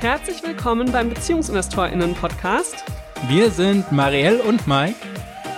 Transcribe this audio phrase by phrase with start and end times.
[0.00, 2.84] Herzlich willkommen beim BeziehungsinvestorInnen-Podcast.
[3.28, 4.94] Wir sind Marielle und Mike.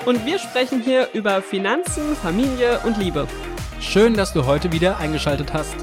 [0.07, 3.26] Und wir sprechen hier über Finanzen, Familie und Liebe.
[3.80, 5.74] Schön, dass du heute wieder eingeschaltet hast.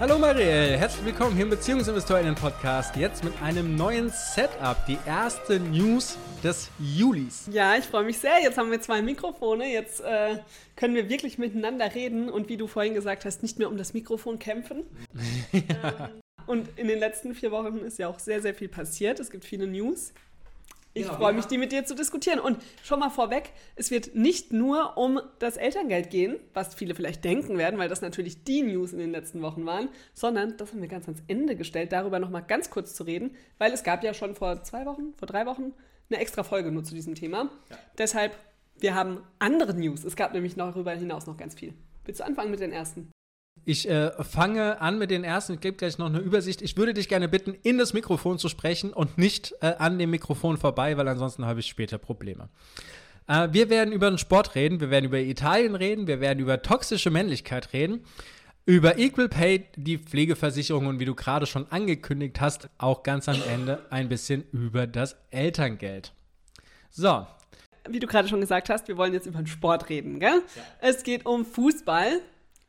[0.00, 2.96] Hallo Marielle, herzlich willkommen hier im BeziehungsinvestorInnen-Podcast.
[2.96, 7.50] Jetzt mit einem neuen Setup, die erste News des Julis.
[7.52, 8.40] Ja, ich freue mich sehr.
[8.42, 9.70] Jetzt haben wir zwei Mikrofone.
[9.70, 10.38] Jetzt äh,
[10.74, 13.92] können wir wirklich miteinander reden und wie du vorhin gesagt hast, nicht mehr um das
[13.92, 14.84] Mikrofon kämpfen.
[15.52, 15.60] ja.
[16.08, 19.20] ähm, und in den letzten vier Wochen ist ja auch sehr, sehr viel passiert.
[19.20, 20.14] Es gibt viele News.
[20.92, 22.40] Ich ja, freue mich, die mit dir zu diskutieren.
[22.40, 27.24] Und schon mal vorweg, es wird nicht nur um das Elterngeld gehen, was viele vielleicht
[27.24, 30.80] denken werden, weil das natürlich die News in den letzten Wochen waren, sondern das haben
[30.80, 34.14] wir ganz ans Ende gestellt, darüber nochmal ganz kurz zu reden, weil es gab ja
[34.14, 35.72] schon vor zwei Wochen, vor drei Wochen
[36.10, 37.50] eine extra Folge nur zu diesem Thema.
[37.70, 37.78] Ja.
[37.98, 38.36] Deshalb,
[38.76, 40.02] wir haben andere News.
[40.02, 41.72] Es gab nämlich darüber hinaus noch ganz viel.
[42.04, 43.12] Willst du anfangen mit den ersten?
[43.64, 45.54] Ich äh, fange an mit den ersten.
[45.54, 46.62] Ich gebe gleich noch eine Übersicht.
[46.62, 50.10] Ich würde dich gerne bitten, in das Mikrofon zu sprechen und nicht äh, an dem
[50.10, 52.48] Mikrofon vorbei, weil ansonsten habe ich später Probleme.
[53.28, 56.62] Äh, wir werden über den Sport reden, wir werden über Italien reden, wir werden über
[56.62, 58.04] toxische Männlichkeit reden,
[58.66, 63.40] über Equal Pay, die Pflegeversicherung und wie du gerade schon angekündigt hast, auch ganz am
[63.48, 66.12] Ende ein bisschen über das Elterngeld.
[66.90, 67.26] So.
[67.88, 70.42] Wie du gerade schon gesagt hast, wir wollen jetzt über den Sport reden, gell?
[70.54, 70.62] Ja.
[70.80, 72.20] Es geht um Fußball.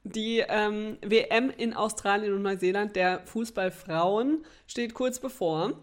[0.03, 5.73] Die ähm, WM in Australien und Neuseeland der Fußballfrauen steht kurz bevor.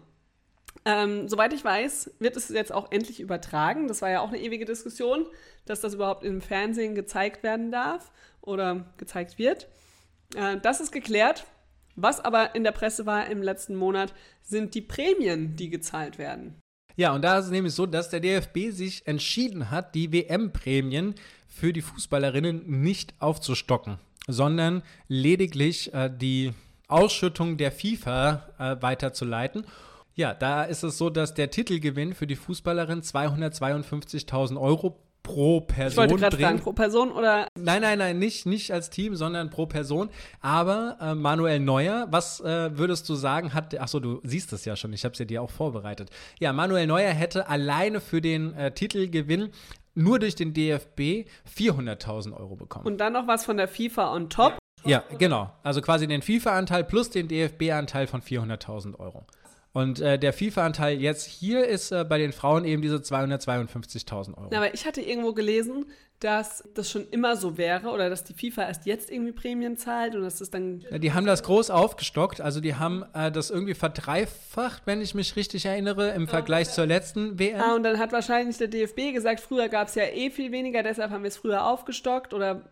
[0.83, 3.87] Ähm, soweit ich weiß, wird es jetzt auch endlich übertragen.
[3.87, 5.25] Das war ja auch eine ewige Diskussion,
[5.65, 8.11] dass das überhaupt im Fernsehen gezeigt werden darf
[8.41, 9.67] oder gezeigt wird.
[10.35, 11.45] Äh, das ist geklärt.
[11.95, 16.55] Was aber in der Presse war im letzten Monat, sind die Prämien, die gezahlt werden.
[16.95, 21.15] Ja, und da ist es nämlich so, dass der DFB sich entschieden hat, die WM-Prämien
[21.47, 23.99] für die Fußballerinnen nicht aufzustocken
[24.29, 26.53] sondern lediglich äh, die
[26.87, 29.65] Ausschüttung der FIFA äh, weiterzuleiten.
[30.15, 36.05] Ja, da ist es so, dass der Titelgewinn für die Fußballerin 252.000 Euro pro Person.
[36.05, 37.47] Ich wollte gerade fragen, pro Person oder?
[37.55, 40.09] Nein, nein, nein, nicht, nicht als Team, sondern pro Person.
[40.41, 44.75] Aber äh, Manuel Neuer, was äh, würdest du sagen, hat, achso, du siehst es ja
[44.75, 46.09] schon, ich habe es ja dir auch vorbereitet.
[46.39, 49.49] Ja, Manuel Neuer hätte alleine für den äh, Titelgewinn
[49.95, 51.27] nur durch den DFB
[51.57, 52.85] 400.000 Euro bekommen.
[52.85, 54.57] Und dann noch was von der FIFA on top.
[54.85, 55.51] Ja, genau.
[55.63, 59.25] Also quasi den FIFA-Anteil plus den DFB-Anteil von 400.000 Euro.
[59.71, 64.47] Und äh, der FIFA-Anteil jetzt hier ist äh, bei den Frauen eben diese 252.000 Euro.
[64.51, 65.85] Na, aber ich hatte irgendwo gelesen,
[66.19, 70.15] dass das schon immer so wäre oder dass die FIFA erst jetzt irgendwie Prämien zahlt
[70.15, 70.81] und dass das dann.
[70.91, 75.15] Ja, die haben das groß aufgestockt, also die haben äh, das irgendwie verdreifacht, wenn ich
[75.15, 76.73] mich richtig erinnere, im Vergleich ja.
[76.73, 77.61] zur letzten WM.
[77.61, 80.83] Ah, und dann hat wahrscheinlich der DFB gesagt, früher gab es ja eh viel weniger,
[80.83, 82.69] deshalb haben wir es früher aufgestockt oder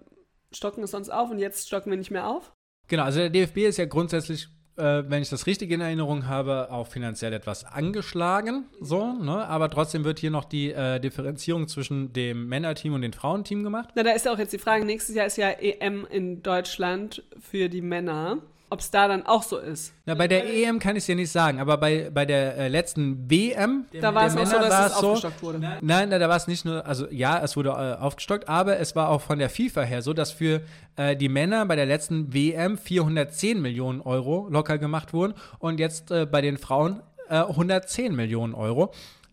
[0.51, 2.53] stocken es sonst auf und jetzt stocken wir nicht mehr auf.
[2.89, 6.71] Genau, also der DFB ist ja grundsätzlich äh, wenn ich das richtig in Erinnerung habe,
[6.71, 8.65] auch finanziell etwas angeschlagen.
[8.79, 9.47] So, ne?
[9.47, 13.89] Aber trotzdem wird hier noch die äh, Differenzierung zwischen dem Männerteam und dem Frauenteam gemacht.
[13.95, 17.69] Na, da ist auch jetzt die Frage: nächstes Jahr ist ja EM in Deutschland für
[17.69, 18.37] die Männer
[18.69, 19.93] ob es da dann auch so ist.
[20.05, 22.67] Ja, bei der EM kann ich es dir nicht sagen, aber bei, bei der äh,
[22.67, 25.59] letzten WM, da war es auch so, dass es aufgestockt wurde.
[25.59, 28.95] Nein, nein, da war es nicht nur, also ja, es wurde äh, aufgestockt, aber es
[28.95, 30.61] war auch von der FIFA her so, dass für
[30.95, 36.11] äh, die Männer bei der letzten WM 410 Millionen Euro locker gemacht wurden und jetzt
[36.11, 38.91] äh, bei den Frauen 110 äh, Millionen Euro.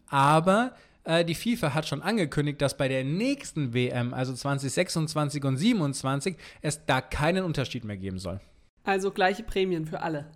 [0.08, 0.72] Aber
[1.04, 6.36] äh, die FIFA hat schon angekündigt, dass bei der nächsten WM, also 2026 und 2027,
[6.62, 8.40] es da keinen Unterschied mehr geben soll.
[8.84, 10.26] Also gleiche Prämien für alle.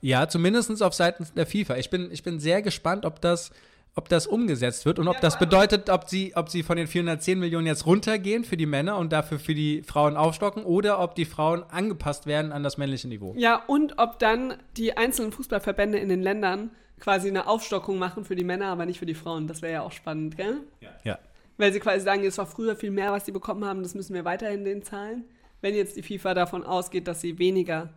[0.00, 1.76] Ja, zumindest auf Seiten der FIFA.
[1.76, 3.50] Ich bin, ich bin sehr gespannt, ob das,
[3.94, 7.38] ob das umgesetzt wird und ob das bedeutet, ob sie, ob sie von den 410
[7.38, 11.26] Millionen jetzt runtergehen für die Männer und dafür für die Frauen aufstocken oder ob die
[11.26, 13.34] Frauen angepasst werden an das männliche Niveau.
[13.36, 18.36] Ja, und ob dann die einzelnen Fußballverbände in den Ländern quasi eine Aufstockung machen für
[18.36, 19.48] die Männer, aber nicht für die Frauen.
[19.48, 20.60] Das wäre ja auch spannend, gell?
[20.80, 20.90] Ja.
[21.04, 21.18] ja.
[21.58, 24.14] Weil sie quasi sagen, es war früher viel mehr, was sie bekommen haben, das müssen
[24.14, 25.24] wir weiterhin denen zahlen
[25.60, 27.92] wenn jetzt die FIFA davon ausgeht, dass sie weniger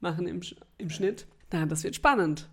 [0.00, 0.40] machen im,
[0.78, 2.48] im Schnitt, na, das wird spannend.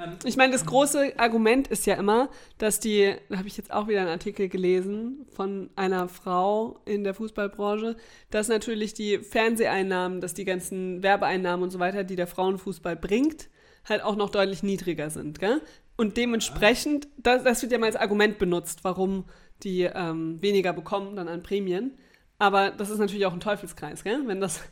[0.00, 3.72] Ähm, ich meine, das große Argument ist ja immer, dass die, da habe ich jetzt
[3.72, 7.96] auch wieder einen Artikel gelesen von einer Frau in der Fußballbranche,
[8.30, 13.48] dass natürlich die Fernseheinnahmen, dass die ganzen Werbeeinnahmen und so weiter, die der Frauenfußball bringt,
[13.88, 15.38] halt auch noch deutlich niedriger sind.
[15.38, 15.60] Gell?
[15.96, 19.24] Und dementsprechend, das, das wird ja mal als Argument benutzt, warum
[19.62, 21.98] die ähm, weniger bekommen dann an Prämien.
[22.40, 24.22] Aber das ist natürlich auch ein Teufelskreis, gell?
[24.26, 24.62] Wenn das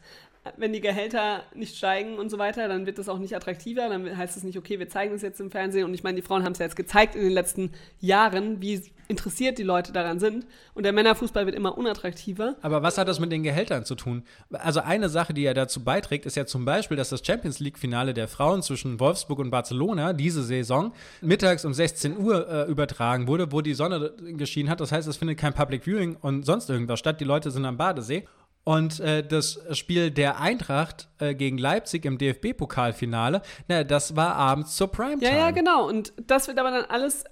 [0.57, 3.89] wenn die Gehälter nicht steigen und so weiter, dann wird das auch nicht attraktiver.
[3.89, 5.85] Dann heißt es nicht, okay, wir zeigen es jetzt im Fernsehen.
[5.85, 8.83] Und ich meine, die Frauen haben es ja jetzt gezeigt in den letzten Jahren, wie
[9.09, 10.47] interessiert die Leute daran sind.
[10.75, 12.57] Und der Männerfußball wird immer unattraktiver.
[12.63, 14.23] Aber was hat das mit den Gehältern zu tun?
[14.51, 18.15] Also eine Sache, die ja dazu beiträgt, ist ja zum Beispiel, dass das Champions League-Finale
[18.15, 23.51] der Frauen zwischen Wolfsburg und Barcelona diese Saison mittags um 16 Uhr äh, übertragen wurde,
[23.51, 24.81] wo die Sonne geschienen hat.
[24.81, 27.21] Das heißt, es findet kein Public Viewing und sonst irgendwas statt.
[27.21, 28.27] Die Leute sind am Badesee.
[28.69, 34.77] Und äh, das Spiel der Eintracht äh, gegen Leipzig im DFB-Pokalfinale, na, das war abends
[34.77, 35.33] zur Primetime.
[35.33, 35.89] Ja, ja, genau.
[35.89, 37.25] Und das wird aber dann alles,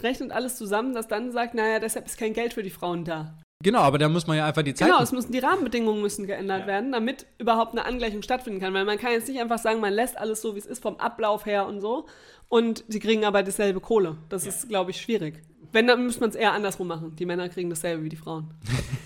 [0.00, 3.36] rechnet alles zusammen, dass dann sagt, naja, deshalb ist kein Geld für die Frauen da.
[3.64, 4.86] Genau, aber da muss man ja einfach die Zeit.
[4.86, 6.66] Genau, es müssen die Rahmenbedingungen müssen geändert ja.
[6.68, 8.72] werden, damit überhaupt eine Angleichung stattfinden kann.
[8.72, 10.98] Weil man kann jetzt nicht einfach sagen, man lässt alles so, wie es ist, vom
[10.98, 12.06] Ablauf her und so.
[12.48, 14.18] Und sie kriegen aber dieselbe Kohle.
[14.28, 14.50] Das ja.
[14.50, 15.42] ist, glaube ich, schwierig.
[15.72, 17.14] Wenn, dann müsste man es eher andersrum machen.
[17.16, 18.50] Die Männer kriegen dasselbe wie die Frauen.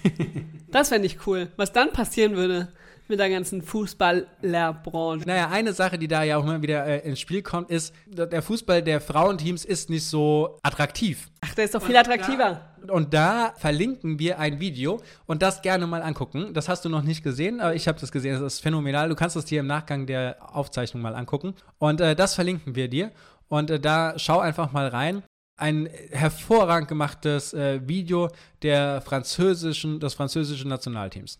[0.70, 1.48] das fände ich cool.
[1.56, 2.72] Was dann passieren würde
[3.08, 5.26] mit der ganzen Fußballerbranche.
[5.26, 8.42] Naja, eine Sache, die da ja auch immer wieder äh, ins Spiel kommt, ist, der
[8.42, 11.30] Fußball der Frauenteams ist nicht so attraktiv.
[11.42, 12.60] Ach, der ist doch viel attraktiver.
[12.88, 16.54] Und da, verlinken wir ein Video und das gerne mal angucken.
[16.54, 18.40] Das hast du noch nicht gesehen, aber ich habe das gesehen.
[18.40, 19.08] Das ist phänomenal.
[19.08, 21.54] Du kannst es dir im Nachgang der Aufzeichnung mal angucken.
[21.78, 23.10] Und äh, das verlinken wir dir.
[23.48, 25.22] Und äh, da schau einfach mal rein
[25.56, 28.28] ein hervorragend gemachtes äh, Video
[28.62, 31.38] der französischen, des französischen Nationalteams.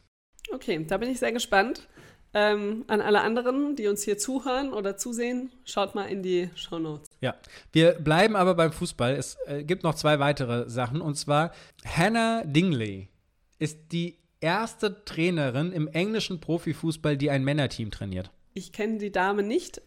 [0.52, 1.88] Okay, da bin ich sehr gespannt.
[2.36, 6.80] Ähm, an alle anderen, die uns hier zuhören oder zusehen, schaut mal in die Show
[6.80, 7.08] Notes.
[7.20, 7.36] Ja,
[7.72, 9.14] wir bleiben aber beim Fußball.
[9.14, 11.00] Es äh, gibt noch zwei weitere Sachen.
[11.00, 11.52] Und zwar
[11.84, 13.08] Hannah Dingley
[13.60, 18.32] ist die erste Trainerin im englischen Profifußball, die ein Männerteam trainiert.
[18.52, 19.80] Ich kenne die Dame nicht,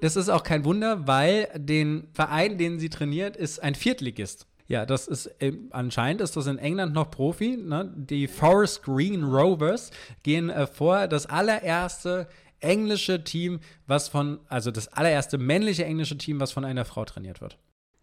[0.00, 4.46] das ist auch kein Wunder, weil den Verein, den sie trainiert, ist ein Viertligist.
[4.68, 7.56] Ja, das ist äh, anscheinend ist das in England noch Profi.
[7.56, 7.92] Ne?
[7.96, 9.90] Die Forest Green Rovers
[10.22, 11.08] gehen äh, vor.
[11.08, 12.28] Das allererste
[12.60, 17.40] englische Team, was von, also das allererste männliche englische Team, was von einer Frau trainiert
[17.40, 17.58] wird.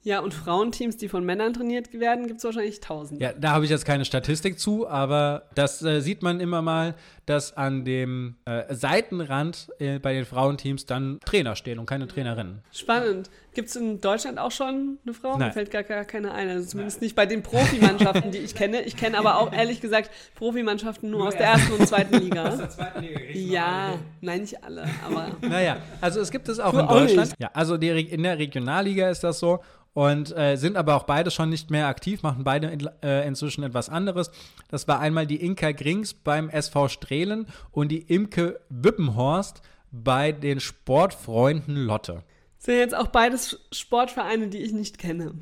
[0.08, 3.20] Ja, und Frauenteams, die von Männern trainiert werden, gibt es wahrscheinlich tausend.
[3.20, 6.96] Ja, da habe ich jetzt keine Statistik zu, aber das äh, sieht man immer mal,
[7.26, 12.62] dass an dem äh, Seitenrand äh, bei den Frauenteams dann Trainer stehen und keine Trainerinnen.
[12.72, 13.30] Spannend.
[13.54, 15.36] Gibt es in Deutschland auch schon eine Frau?
[15.36, 15.48] Nein.
[15.48, 16.48] Mir fällt gar, gar keine ein.
[16.48, 17.06] Also zumindest Nein.
[17.08, 18.84] nicht bei den Profimannschaften, die ich kenne.
[18.84, 22.50] Ich kenne aber auch ehrlich gesagt Profimannschaften nur, nur aus der ersten und zweiten Liga.
[22.50, 25.36] Aus der zweiten Liga ja, nein, nicht alle, aber.
[25.42, 27.34] Naja, also es gibt es auch in Deutschland.
[27.40, 29.60] Ja, also die, in der Regionalliga ist das so
[29.98, 33.64] und äh, sind aber auch beide schon nicht mehr aktiv, machen beide in, äh, inzwischen
[33.64, 34.30] etwas anderes.
[34.70, 40.60] Das war einmal die Inka Grings beim SV Strehlen und die Imke Wippenhorst bei den
[40.60, 42.24] Sportfreunden Lotte.
[42.60, 45.34] Sind jetzt auch beides Sportvereine, die ich nicht kenne.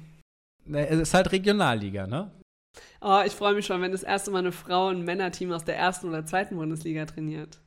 [0.72, 2.32] Es ist halt Regionalliga, ne?
[3.02, 5.76] Oh, ich freue mich schon, wenn das erste Mal eine Frauen- und Männerteam aus der
[5.76, 7.60] ersten oder zweiten Bundesliga trainiert.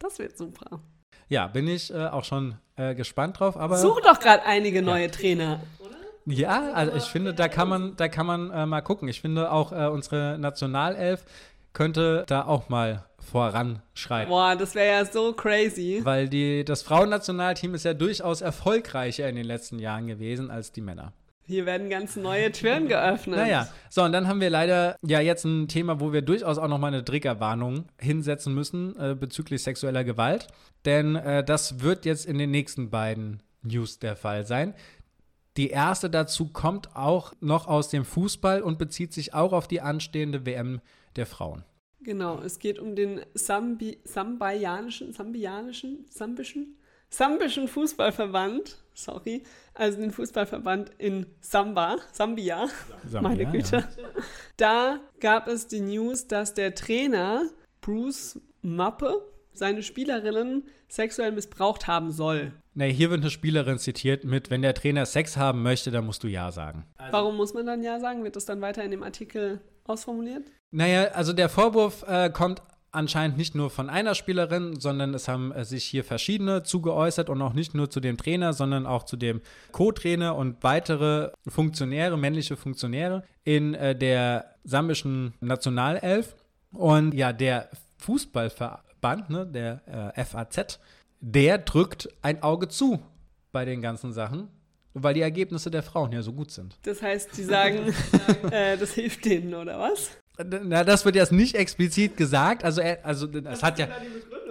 [0.00, 0.80] Das wird super.
[1.28, 3.56] Ja, bin ich äh, auch schon äh, gespannt drauf.
[3.56, 5.10] Aber Suche doch gerade einige neue ja.
[5.10, 5.60] Trainer.
[6.28, 9.08] Ja, also ich finde, da kann man, da kann man äh, mal gucken.
[9.08, 11.24] Ich finde auch äh, unsere Nationalelf
[11.72, 14.30] könnte da auch mal voranschreiten.
[14.30, 16.00] Boah, das wäre ja so crazy.
[16.02, 20.80] Weil die, das Frauennationalteam ist ja durchaus erfolgreicher in den letzten Jahren gewesen als die
[20.80, 21.12] Männer.
[21.44, 23.38] Hier werden ganz neue Türen geöffnet.
[23.38, 26.68] Naja, so und dann haben wir leider ja jetzt ein Thema, wo wir durchaus auch
[26.68, 30.48] noch mal eine Triggerwarnung hinsetzen müssen äh, bezüglich sexueller Gewalt.
[30.84, 34.74] Denn äh, das wird jetzt in den nächsten beiden News der Fall sein.
[35.58, 39.80] Die erste dazu kommt auch noch aus dem Fußball und bezieht sich auch auf die
[39.80, 40.80] anstehende WM
[41.16, 41.64] der Frauen.
[42.00, 46.78] Genau, es geht um den Sambi sambianischen, sambianischen, sambischen,
[47.10, 49.42] sambischen Fußballverband, sorry,
[49.74, 52.68] also den Fußballverband in Samba, Sambia,
[53.02, 53.78] Sambia meine Güte.
[53.78, 54.22] Ja.
[54.58, 57.50] Da gab es die News, dass der Trainer
[57.80, 62.52] Bruce Mappe seine Spielerinnen sexuell missbraucht haben soll.
[62.74, 66.22] Nee, hier wird eine Spielerin zitiert mit, wenn der Trainer Sex haben möchte, dann musst
[66.22, 66.84] du Ja sagen.
[66.96, 68.24] Also Warum muss man dann Ja sagen?
[68.24, 70.44] Wird das dann weiter in dem Artikel ausformuliert?
[70.70, 75.52] Naja, also der Vorwurf äh, kommt anscheinend nicht nur von einer Spielerin, sondern es haben
[75.52, 79.16] äh, sich hier verschiedene zugeäußert und auch nicht nur zu dem Trainer, sondern auch zu
[79.16, 79.40] dem
[79.72, 86.34] Co-Trainer und weitere Funktionäre, männliche Funktionäre in äh, der sambischen Nationalelf.
[86.72, 87.70] Und ja, der
[89.08, 90.78] Fußballverband, ne, der äh, FAZ,
[91.20, 93.00] der drückt ein Auge zu
[93.52, 94.48] bei den ganzen Sachen,
[94.94, 96.76] weil die Ergebnisse der Frauen ja so gut sind.
[96.82, 97.94] Das heißt, die sagen,
[98.50, 100.10] äh, das hilft denen, oder was?
[100.44, 102.62] Na, das wird jetzt nicht explizit gesagt.
[102.62, 103.88] Also, er, also es hat ja,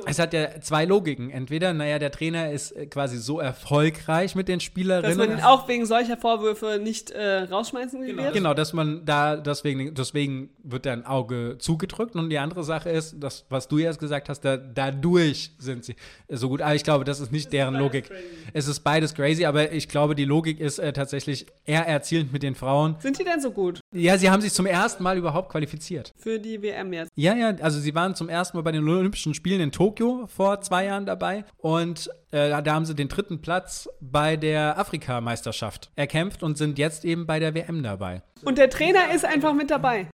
[0.07, 1.29] es hat ja zwei Logiken.
[1.29, 5.17] Entweder, naja, der Trainer ist äh, quasi so erfolgreich mit den Spielerinnen.
[5.17, 8.23] Dass man ihn auch wegen solcher Vorwürfe nicht äh, rausschmeißen genau.
[8.23, 8.33] wird.
[8.33, 12.15] Genau, dass man da deswegen, deswegen wird da ein Auge zugedrückt.
[12.15, 15.95] Und die andere Sache ist, das, was du jetzt gesagt hast, da, dadurch sind sie
[16.29, 16.61] so gut.
[16.61, 18.07] Aber ich glaube, das ist nicht deren Logik.
[18.07, 18.23] Crazy.
[18.53, 22.43] Es ist beides crazy, aber ich glaube, die Logik ist äh, tatsächlich eher erzielend mit
[22.43, 22.95] den Frauen.
[22.99, 23.79] Sind die denn so gut?
[23.93, 26.13] Ja, sie haben sich zum ersten Mal überhaupt qualifiziert.
[26.17, 27.09] Für die WM jetzt?
[27.15, 30.59] Ja, ja, also sie waren zum ersten Mal bei den Olympischen Spielen in Tokio vor
[30.59, 36.43] zwei Jahren dabei und äh, da haben sie den dritten Platz bei der Afrikameisterschaft erkämpft
[36.43, 38.23] und sind jetzt eben bei der WM dabei.
[38.43, 40.07] Und der Trainer ist einfach mit dabei.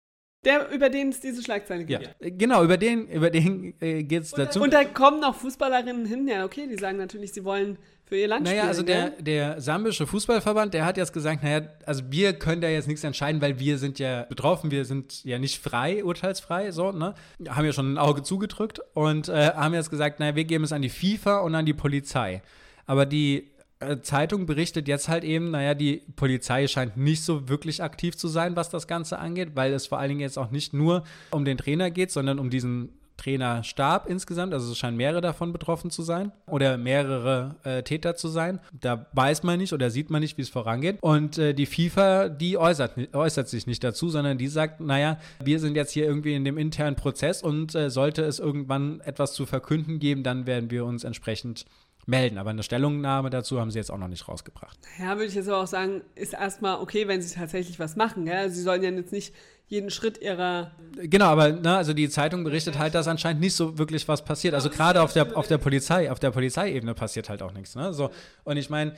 [0.46, 2.04] Der, über den es diese Schlagzeile gibt.
[2.04, 4.62] Ja, genau, über den, über den äh, geht es dazu.
[4.62, 7.78] Und da kommen noch Fußballerinnen hin, ja, okay, die sagen natürlich, sie wollen
[8.14, 8.68] für ihr Land naja, spielen.
[8.68, 12.88] also der, der sambische Fußballverband, der hat jetzt gesagt, naja, also wir können da jetzt
[12.88, 17.16] nichts entscheiden, weil wir sind ja betroffen, wir sind ja nicht frei, urteilsfrei, so, ne?
[17.50, 20.72] Haben ja schon ein Auge zugedrückt und äh, haben jetzt gesagt, naja, wir geben es
[20.72, 22.44] an die FIFA und an die Polizei.
[22.86, 27.82] Aber die äh, Zeitung berichtet jetzt halt eben, naja, die Polizei scheint nicht so wirklich
[27.82, 30.72] aktiv zu sein, was das Ganze angeht, weil es vor allen Dingen jetzt auch nicht
[30.72, 32.90] nur um den Trainer geht, sondern um diesen
[33.24, 34.54] Trainerstab insgesamt.
[34.54, 38.60] Also es scheinen mehrere davon betroffen zu sein oder mehrere äh, Täter zu sein.
[38.72, 40.98] Da weiß man nicht oder sieht man nicht, wie es vorangeht.
[41.02, 45.60] Und äh, die FIFA, die äußert, äußert sich nicht dazu, sondern die sagt, naja, wir
[45.60, 49.46] sind jetzt hier irgendwie in dem internen Prozess und äh, sollte es irgendwann etwas zu
[49.46, 51.66] verkünden geben, dann werden wir uns entsprechend
[52.06, 52.38] melden.
[52.38, 54.78] Aber eine Stellungnahme dazu haben sie jetzt auch noch nicht rausgebracht.
[55.00, 58.26] Ja, würde ich jetzt aber auch sagen, ist erstmal okay, wenn sie tatsächlich was machen.
[58.26, 58.50] Gell?
[58.50, 59.34] Sie sollen ja jetzt nicht
[59.68, 60.72] jeden Schritt ihrer.
[60.98, 64.54] Genau, aber ne, also die Zeitung berichtet halt, dass anscheinend nicht so wirklich was passiert.
[64.54, 67.76] Also gerade auf der, auf der Polizei, auf der Polizeiebene passiert halt auch nichts.
[67.76, 67.94] Ne?
[67.94, 68.12] So,
[68.44, 68.96] und ich meine,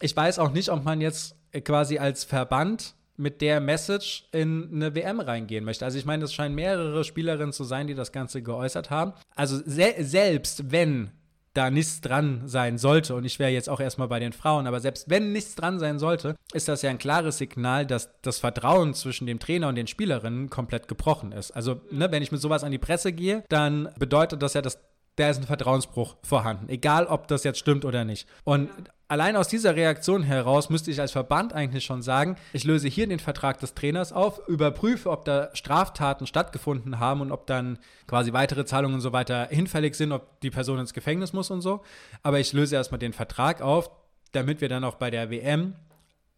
[0.00, 4.94] ich weiß auch nicht, ob man jetzt quasi als Verband mit der Message in eine
[4.94, 5.84] WM reingehen möchte.
[5.84, 9.12] Also ich meine, es scheinen mehrere Spielerinnen zu sein, die das Ganze geäußert haben.
[9.34, 11.10] Also se selbst wenn
[11.56, 14.80] da nichts dran sein sollte, und ich wäre jetzt auch erstmal bei den Frauen, aber
[14.80, 18.94] selbst wenn nichts dran sein sollte, ist das ja ein klares Signal, dass das Vertrauen
[18.94, 21.50] zwischen dem Trainer und den Spielerinnen komplett gebrochen ist.
[21.52, 24.78] Also, ne, wenn ich mit sowas an die Presse gehe, dann bedeutet das ja, dass
[25.16, 28.28] da ist ein Vertrauensbruch vorhanden, egal ob das jetzt stimmt oder nicht.
[28.44, 28.70] Und
[29.08, 33.06] allein aus dieser Reaktion heraus müsste ich als Verband eigentlich schon sagen, ich löse hier
[33.06, 38.32] den Vertrag des Trainers auf, überprüfe, ob da Straftaten stattgefunden haben und ob dann quasi
[38.32, 41.82] weitere Zahlungen und so weiter hinfällig sind, ob die Person ins Gefängnis muss und so.
[42.22, 43.90] Aber ich löse erstmal den Vertrag auf,
[44.32, 45.74] damit wir dann auch bei der WM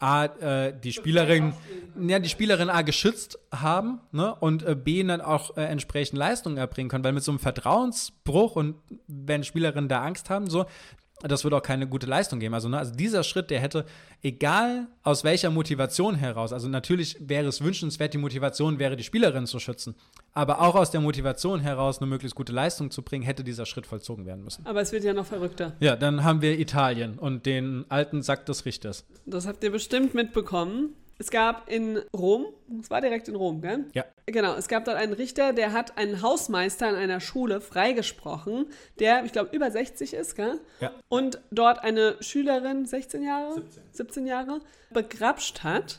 [0.00, 1.54] A, äh, die Spielerin,
[2.00, 6.56] ja, die Spielerin A geschützt haben ne, und äh, B dann auch äh, entsprechend Leistungen
[6.56, 8.76] erbringen können, weil mit so einem Vertrauensbruch und
[9.08, 10.66] wenn Spielerinnen da Angst haben, so,
[11.22, 12.54] das würde auch keine gute Leistung geben.
[12.54, 13.84] Also, ne, also dieser Schritt, der hätte,
[14.22, 19.46] egal aus welcher Motivation heraus, also natürlich wäre es wünschenswert, die Motivation wäre, die Spielerin
[19.46, 19.94] zu schützen,
[20.32, 23.86] aber auch aus der Motivation heraus, eine möglichst gute Leistung zu bringen, hätte dieser Schritt
[23.86, 24.64] vollzogen werden müssen.
[24.66, 25.74] Aber es wird ja noch verrückter.
[25.80, 29.04] Ja, dann haben wir Italien und den alten Sack des Richters.
[29.26, 30.94] Das habt ihr bestimmt mitbekommen.
[31.20, 32.46] Es gab in Rom,
[32.80, 33.86] es war direkt in Rom, gell?
[33.92, 34.04] Ja.
[34.26, 38.66] Genau, es gab dort einen Richter, der hat einen Hausmeister in einer Schule freigesprochen,
[39.00, 40.60] der, ich glaube, über 60 ist, gell?
[40.80, 40.92] Ja.
[41.08, 43.54] Und dort eine Schülerin, 16 Jahre?
[43.54, 43.82] 17.
[43.90, 44.60] 17 Jahre,
[44.90, 45.98] begrapscht hat.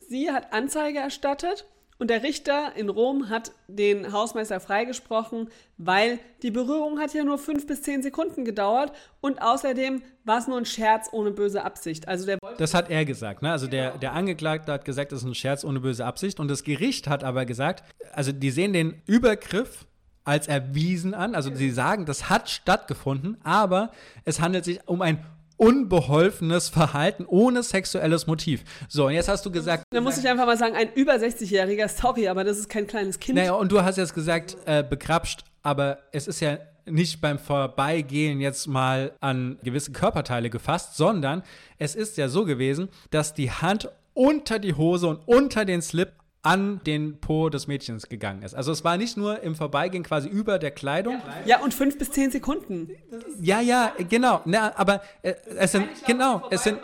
[0.00, 1.66] Sie hat Anzeige erstattet
[1.98, 7.38] und der Richter in Rom hat den Hausmeister freigesprochen, weil die Berührung hat ja nur
[7.38, 12.06] fünf bis zehn Sekunden gedauert und außerdem war es nur ein Scherz ohne böse Absicht.
[12.06, 13.42] Also der das hat er gesagt.
[13.42, 13.50] Ne?
[13.50, 16.40] Also der, der Angeklagte hat gesagt, es ist ein Scherz ohne böse Absicht.
[16.40, 19.86] Und das Gericht hat aber gesagt, also die sehen den Übergriff
[20.24, 21.34] als erwiesen an.
[21.34, 23.92] Also sie sagen, das hat stattgefunden, aber
[24.24, 25.24] es handelt sich um ein
[25.58, 28.64] unbeholfenes Verhalten ohne sexuelles Motiv.
[28.88, 29.84] So, und jetzt hast du gesagt.
[29.90, 33.18] Da muss ich einfach mal sagen, ein über 60-Jähriger, sorry, aber das ist kein kleines
[33.18, 33.36] Kind.
[33.36, 38.40] Naja, und du hast jetzt gesagt, äh, bekrapscht, aber es ist ja nicht beim Vorbeigehen
[38.40, 41.42] jetzt mal an gewisse Körperteile gefasst, sondern
[41.78, 46.12] es ist ja so gewesen, dass die Hand unter die Hose und unter den Slip
[46.42, 48.54] an den Po des Mädchens gegangen ist.
[48.54, 51.20] Also es war nicht nur im Vorbeigehen quasi über der Kleidung.
[51.46, 52.90] Ja, und fünf bis zehn Sekunden.
[53.40, 54.40] Ja, ja, genau.
[54.44, 56.78] Na, aber äh, es sind, genau, es sind,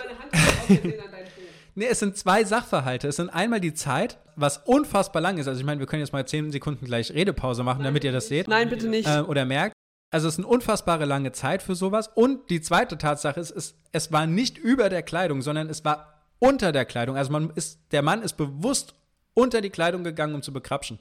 [1.75, 3.09] nee, es sind zwei Sachverhalte.
[3.09, 5.47] Es sind einmal die Zeit, was unfassbar lang ist.
[5.47, 8.29] Also ich meine, wir können jetzt mal zehn Sekunden gleich Redepause machen, damit ihr das
[8.29, 8.49] seht.
[8.49, 9.09] Nein, bitte nicht.
[9.09, 9.73] Äh, oder merkt.
[10.11, 12.09] Also es ist eine unfassbare lange Zeit für sowas.
[12.15, 16.23] Und die zweite Tatsache ist, es, es war nicht über der Kleidung, sondern es war
[16.39, 17.17] unter der Kleidung.
[17.17, 18.95] Also man ist, der Mann ist bewusst
[19.35, 20.99] unter die Kleidung gegangen, um zu bekrapschen.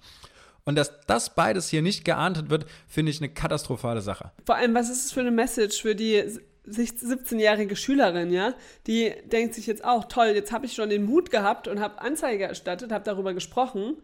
[0.65, 4.31] Und dass das beides hier nicht geahndet wird, finde ich eine katastrophale Sache.
[4.45, 6.23] Vor allem, was ist es für eine Message für die
[6.67, 8.53] 17-jährige Schülerin, ja?
[8.87, 12.01] Die denkt sich jetzt auch, toll, jetzt habe ich schon den Mut gehabt und habe
[12.01, 13.97] Anzeige erstattet, habe darüber gesprochen.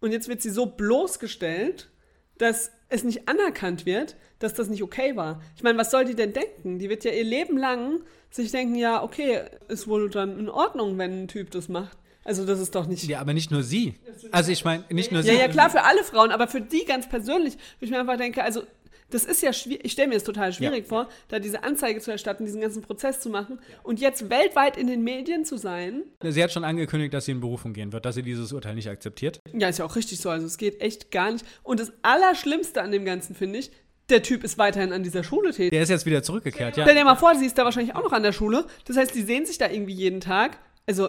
[0.00, 1.90] Und jetzt wird sie so bloßgestellt,
[2.38, 5.42] dass es nicht anerkannt wird, dass das nicht okay war.
[5.56, 6.78] Ich meine, was soll die denn denken?
[6.78, 8.00] Die wird ja ihr Leben lang
[8.30, 11.98] sich denken, ja, okay, ist wohl dann in Ordnung, wenn ein Typ das macht.
[12.24, 13.04] Also das ist doch nicht.
[13.04, 13.94] Ja, aber nicht nur sie.
[14.30, 15.38] Also ich meine, nicht nur Ja, sie.
[15.38, 18.42] ja, klar, für alle Frauen, aber für die ganz persönlich, wo ich mir einfach denke,
[18.44, 18.62] also
[19.08, 20.88] das ist ja schwierig, ich stelle mir das total schwierig Ja.
[20.88, 24.86] vor, da diese Anzeige zu erstatten, diesen ganzen Prozess zu machen und jetzt weltweit in
[24.86, 26.04] den Medien zu sein.
[26.22, 28.88] Sie hat schon angekündigt, dass sie in Berufung gehen wird, dass sie dieses Urteil nicht
[28.88, 29.40] akzeptiert.
[29.52, 31.44] Ja, ist ja auch richtig so, also es geht echt gar nicht.
[31.64, 33.72] Und das Allerschlimmste an dem Ganzen finde ich,
[34.10, 35.70] der Typ ist weiterhin an dieser Schule tätig.
[35.70, 36.84] Der ist jetzt wieder zurückgekehrt, ja.
[36.84, 38.64] Stell dir mal vor, sie ist da wahrscheinlich auch noch an der Schule.
[38.84, 40.58] Das heißt, die sehen sich da irgendwie jeden Tag.
[40.86, 41.08] Also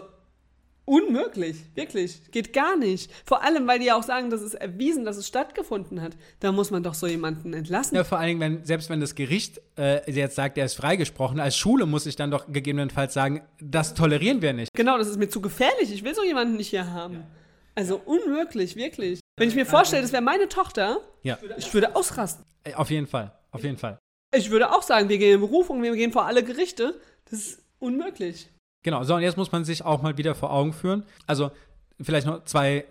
[0.84, 2.20] unmöglich, wirklich.
[2.30, 3.10] Geht gar nicht.
[3.24, 6.12] Vor allem, weil die ja auch sagen, das ist erwiesen, dass es stattgefunden hat.
[6.40, 7.96] Da muss man doch so jemanden entlassen.
[7.96, 11.40] Ja, vor allen Dingen, wenn, selbst wenn das Gericht äh, jetzt sagt, er ist freigesprochen,
[11.40, 14.70] als Schule muss ich dann doch gegebenenfalls sagen, das tolerieren wir nicht.
[14.74, 15.92] Genau, das ist mir zu gefährlich.
[15.92, 17.24] Ich will so jemanden nicht hier haben.
[17.74, 19.20] Also unmöglich, wirklich.
[19.38, 22.44] Wenn ich mir vorstelle, das wäre meine Tochter, Ja, ich würde ausrasten.
[22.64, 23.98] äh, auf jeden Fall, auf jeden Fall.
[24.34, 27.00] Ich würde auch sagen, wir gehen in Berufung, wir gehen vor alle Gerichte.
[27.30, 28.48] Das ist unmöglich.
[28.82, 31.04] Genau, so und jetzt muss man sich auch mal wieder vor Augen führen.
[31.26, 31.50] Also
[32.00, 32.84] vielleicht noch zwei,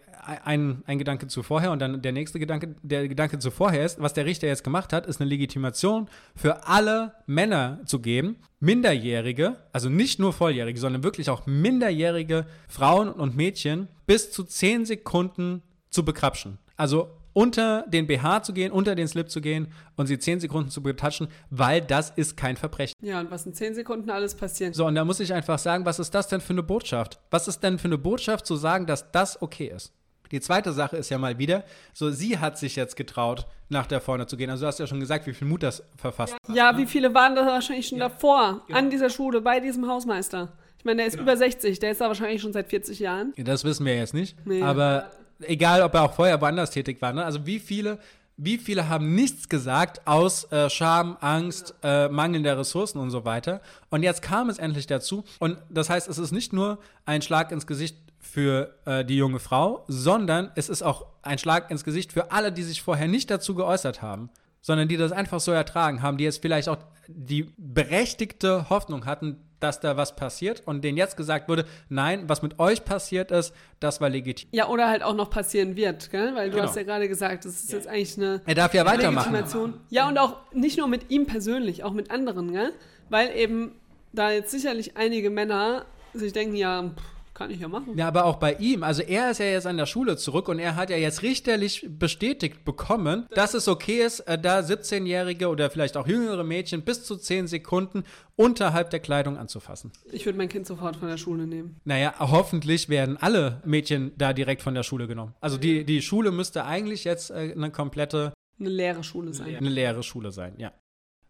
[0.45, 3.99] ein, ein Gedanke zu vorher und dann der nächste Gedanke, der Gedanke zu vorher ist,
[3.99, 9.57] was der Richter jetzt gemacht hat, ist eine Legitimation für alle Männer zu geben, Minderjährige,
[9.73, 15.63] also nicht nur Volljährige, sondern wirklich auch minderjährige Frauen und Mädchen bis zu 10 Sekunden
[15.89, 16.57] zu bekrapschen.
[16.77, 20.69] Also unter den BH zu gehen, unter den Slip zu gehen und sie 10 Sekunden
[20.69, 22.95] zu betatschen, weil das ist kein Verbrechen.
[23.01, 25.85] Ja, und was in 10 Sekunden alles passieren So, und da muss ich einfach sagen,
[25.85, 27.19] was ist das denn für eine Botschaft?
[27.29, 29.93] Was ist denn für eine Botschaft zu sagen, dass das okay ist?
[30.31, 33.99] Die zweite Sache ist ja mal wieder, so sie hat sich jetzt getraut, nach da
[33.99, 34.49] vorne zu gehen.
[34.49, 36.37] Also du hast ja schon gesagt, wie viel Mut das verfasst.
[36.53, 40.53] Ja, wie viele waren da wahrscheinlich schon davor an dieser Schule bei diesem Hausmeister?
[40.79, 43.33] Ich meine, der ist über 60, der ist da wahrscheinlich schon seit 40 Jahren.
[43.37, 44.35] Das wissen wir jetzt nicht.
[44.47, 44.63] Nee.
[44.63, 45.11] Aber
[45.43, 47.23] egal, ob er auch vorher woanders tätig war, ne?
[47.23, 47.99] Also wie viele,
[48.37, 53.61] wie viele haben nichts gesagt aus äh, Scham, Angst, äh, mangelnder Ressourcen und so weiter.
[53.89, 55.23] Und jetzt kam es endlich dazu.
[55.39, 59.39] Und das heißt, es ist nicht nur ein Schlag ins Gesicht für äh, die junge
[59.39, 63.29] Frau, sondern es ist auch ein Schlag ins Gesicht für alle, die sich vorher nicht
[63.29, 64.29] dazu geäußert haben,
[64.61, 69.37] sondern die das einfach so ertragen haben, die jetzt vielleicht auch die berechtigte Hoffnung hatten,
[69.61, 73.53] dass da was passiert und denen jetzt gesagt wurde, nein, was mit euch passiert ist,
[73.79, 74.49] das war legitim.
[74.51, 76.35] Ja, oder halt auch noch passieren wird, gell?
[76.35, 76.67] Weil du Genau.
[76.67, 79.31] hast ja gerade gesagt, das ist jetzt eigentlich eine Er darf ja weitermachen.
[79.33, 79.73] Legitimation.
[79.89, 82.73] Ja, und auch nicht nur mit ihm persönlich, auch mit anderen, gell?
[83.09, 83.73] Weil eben
[84.13, 87.03] da jetzt sicherlich einige Männer sich denken, ja, pff,
[87.41, 87.97] kann ich ja machen.
[87.97, 88.83] Ja, aber auch bei ihm.
[88.83, 91.87] Also er ist ja jetzt an der Schule zurück und er hat ja jetzt richterlich
[91.89, 97.03] bestätigt bekommen, dass es okay ist, äh, da 17-jährige oder vielleicht auch jüngere Mädchen bis
[97.03, 98.03] zu 10 Sekunden
[98.35, 99.91] unterhalb der Kleidung anzufassen.
[100.11, 101.79] Ich würde mein Kind sofort von der Schule nehmen.
[101.83, 105.33] Naja, hoffentlich werden alle Mädchen da direkt von der Schule genommen.
[105.41, 109.55] Also die, die Schule müsste eigentlich jetzt äh, eine komplette, Eine leere Schule sein.
[109.55, 110.71] eine leere Schule sein, ja.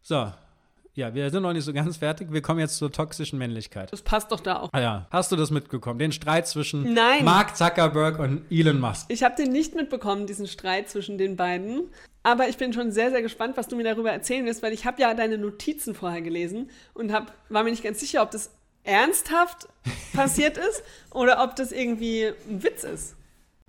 [0.01, 0.31] So,
[1.01, 2.31] ja, wir sind noch nicht so ganz fertig.
[2.31, 3.91] Wir kommen jetzt zur toxischen Männlichkeit.
[3.91, 4.69] Das passt doch da auch.
[4.71, 5.97] Ah ja, hast du das mitbekommen?
[5.97, 7.25] Den Streit zwischen Nein.
[7.25, 9.07] Mark Zuckerberg und Elon Musk.
[9.09, 11.89] Ich habe den nicht mitbekommen, diesen Streit zwischen den beiden.
[12.23, 14.85] Aber ich bin schon sehr, sehr gespannt, was du mir darüber erzählen wirst, weil ich
[14.85, 18.51] habe ja deine Notizen vorher gelesen und hab, war mir nicht ganz sicher, ob das
[18.83, 19.67] ernsthaft
[20.13, 23.15] passiert ist oder ob das irgendwie ein Witz ist.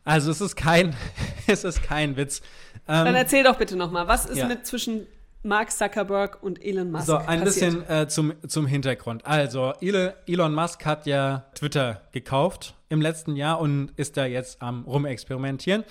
[0.05, 0.95] Also es ist kein,
[1.47, 2.43] es ist kein Witz.
[2.87, 4.47] Dann Ähm, erzähl doch bitte nochmal, was ist ja.
[4.49, 5.07] mit zwischen
[5.45, 7.73] Mark Zuckerberg und Elon Musk so, ein passiert?
[7.87, 9.27] bisschen äh, zum, zum Hintergrund.
[9.27, 14.85] Also, Elon Musk hat ja Twitter gekauft im letzten Jahr und ist da jetzt am
[14.85, 15.85] rumexperimentieren.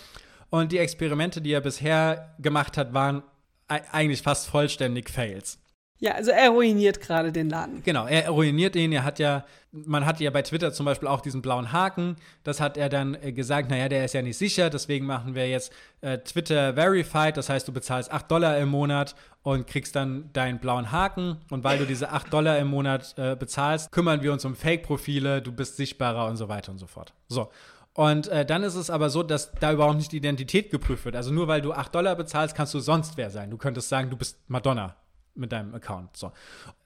[0.50, 3.24] Und die Experimente, die er bisher gemacht hat, waren
[3.68, 5.60] ei- eigentlich fast vollständig Fails.
[6.02, 7.84] Ja, also er ruiniert gerade den Laden.
[7.84, 8.92] Genau, er ruiniert ihn.
[8.92, 12.16] Er hat ja, man hat ja bei Twitter zum Beispiel auch diesen blauen Haken.
[12.44, 15.48] Das hat er dann äh, gesagt, naja, der ist ja nicht sicher, deswegen machen wir
[15.48, 17.38] jetzt äh, Twitter Verified.
[17.38, 21.38] Das heißt, du bezahlst 8 Dollar im Monat und kriegst dann deinen blauen Haken.
[21.52, 25.44] Und weil du diese 8 Dollar im Monat äh, bezahlst, kümmern wir uns um Fake-Profile,
[25.44, 27.14] du bist sichtbarer und so weiter und so fort.
[27.28, 27.52] So.
[27.94, 31.16] Und äh, dann ist es aber so, dass da überhaupt nicht die Identität geprüft wird.
[31.16, 33.52] Also nur weil du 8 Dollar bezahlst, kannst du sonst wer sein.
[33.52, 34.96] Du könntest sagen, du bist Madonna
[35.36, 36.18] mit deinem Account.
[36.18, 36.32] So.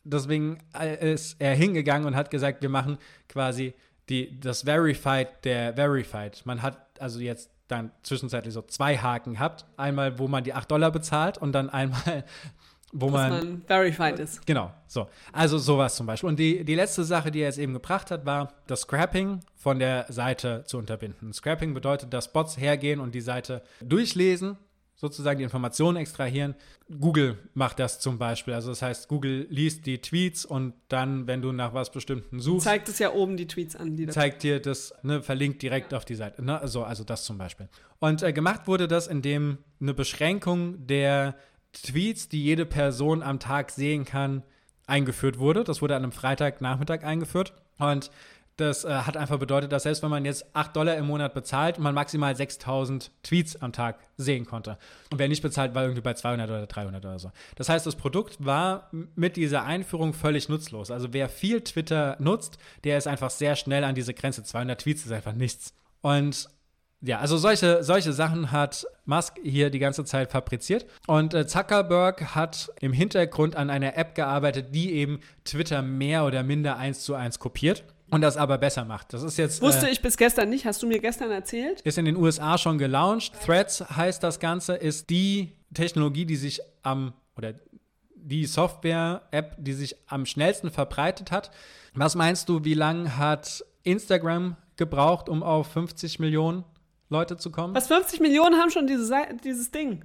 [0.03, 3.73] Deswegen äh, ist er hingegangen und hat gesagt, wir machen quasi
[4.10, 6.45] die, das Verified der Verified.
[6.45, 9.65] Man hat also jetzt dann zwischenzeitlich so zwei Haken gehabt.
[9.77, 12.23] Einmal, wo man die 8 Dollar bezahlt und dann einmal,
[12.91, 14.45] wo man man verified ist.
[14.45, 15.08] Genau, so.
[15.31, 16.29] Also sowas zum Beispiel.
[16.29, 19.79] Und die, die letzte Sache, die er jetzt eben gebracht hat, war, das Scrapping von
[19.79, 21.34] der Seite zu unterbinden.
[21.34, 24.58] Scrapping bedeutet, dass Bots hergehen und die Seite durchlesen,
[24.95, 26.55] sozusagen die Informationen extrahieren.
[26.99, 28.53] Google macht das zum Beispiel.
[28.53, 32.65] Also das heißt, Google liest die Tweets und dann, wenn du nach was Bestimmten suchst,
[32.65, 35.93] Zeigt es ja oben die Tweets an, die da zeigt dir das, ne, verlinkt direkt
[35.93, 36.43] auf die Seite.
[36.43, 36.60] Ne?
[36.60, 37.67] Also, also das zum Beispiel.
[37.99, 41.36] Und äh, gemacht wurde das, indem eine Beschränkung der
[41.73, 44.43] Tweets, die jede Person am Tag sehen kann,
[44.88, 45.63] eingeführt wurde.
[45.63, 47.53] Das wurde an einem Freitagnachmittag eingeführt.
[47.77, 48.12] Und
[48.58, 51.78] das äh, hat einfach bedeutet, dass selbst wenn man jetzt 8 Dollar im Monat bezahlt,
[51.78, 54.78] man maximal 6000 Tweets am Tag sehen konnte.
[55.12, 57.32] Und wer nicht bezahlt, war irgendwie bei 200 oder 300 oder so.
[57.56, 60.89] Das heißt, das Produkt war mit dieser Einführung völlig nutzlos.
[60.89, 64.44] Also wer viel Twitter nutzt, der ist einfach sehr schnell an diese Grenze.
[64.44, 65.74] 200 Tweets ist einfach nichts.
[66.02, 66.48] Und
[67.02, 70.86] ja, also solche, solche Sachen hat Musk hier die ganze Zeit fabriziert.
[71.08, 76.41] Und äh, Zuckerberg hat im Hintergrund an einer App gearbeitet, die eben Twitter mehr oder
[76.41, 79.13] minder eins zu eins kopiert und das aber besser macht.
[79.13, 79.62] Das ist jetzt.
[79.62, 80.65] Wusste äh, ich bis gestern nicht.
[80.65, 81.82] Hast du mir gestern erzählt?
[81.82, 83.34] Ist in den USA schon gelauncht.
[83.46, 87.54] Threads heißt das Ganze, ist die Technologie, die sich am oder
[88.15, 91.52] die Software-App, die sich am schnellsten verbreitet hat.
[91.94, 96.63] Was meinst du, wie lange hat Instagram gebraucht, um auf 50 Millionen
[97.10, 97.76] Leute zu kommen?
[97.76, 99.13] Was 50 Millionen haben schon diese
[99.44, 100.04] dieses Ding,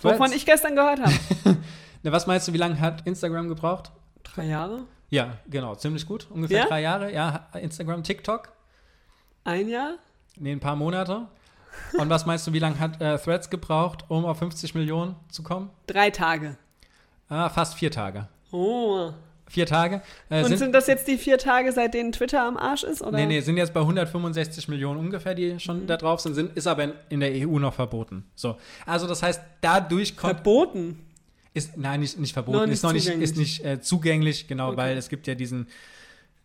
[0.00, 0.18] Threads?
[0.18, 1.12] wovon ich gestern gehört habe.
[2.02, 3.92] Na, was meinst du, wie lange hat Instagram gebraucht?
[4.22, 4.86] Drei Jahre?
[5.12, 6.26] Ja, genau, ziemlich gut.
[6.30, 6.66] Ungefähr Ja?
[6.66, 7.12] drei Jahre.
[7.12, 8.50] Ja, Instagram, TikTok.
[9.44, 9.96] Ein Jahr?
[10.36, 11.26] Nee, ein paar Monate.
[11.98, 15.42] Und was meinst du, wie lange hat äh, Threads gebraucht, um auf 50 Millionen zu
[15.42, 15.68] kommen?
[15.86, 16.56] Drei Tage.
[17.28, 18.26] Ah, fast vier Tage.
[18.52, 19.10] Oh.
[19.48, 20.00] Vier Tage.
[20.30, 23.02] Äh, Und sind, sind, das jetzt die vier Tage, seit denen Twitter am Arsch ist?
[23.02, 23.18] Oder?
[23.18, 26.66] nee, nee, sind jetzt bei 165 Millionen ungefähr, die schon da drauf sind, sind, ist
[26.66, 28.24] aber in, in der EU noch verboten.
[28.34, 28.56] So.
[28.86, 31.06] Also das heißt, dadurch kommt, Verboten.
[31.54, 33.30] Ist, nein, nicht, nicht verboten, Noch nicht ist noch nicht, zugänglich.
[33.30, 34.76] ist nicht äh, zugänglich, genau, Okay.
[34.78, 35.66] weil es gibt ja diesen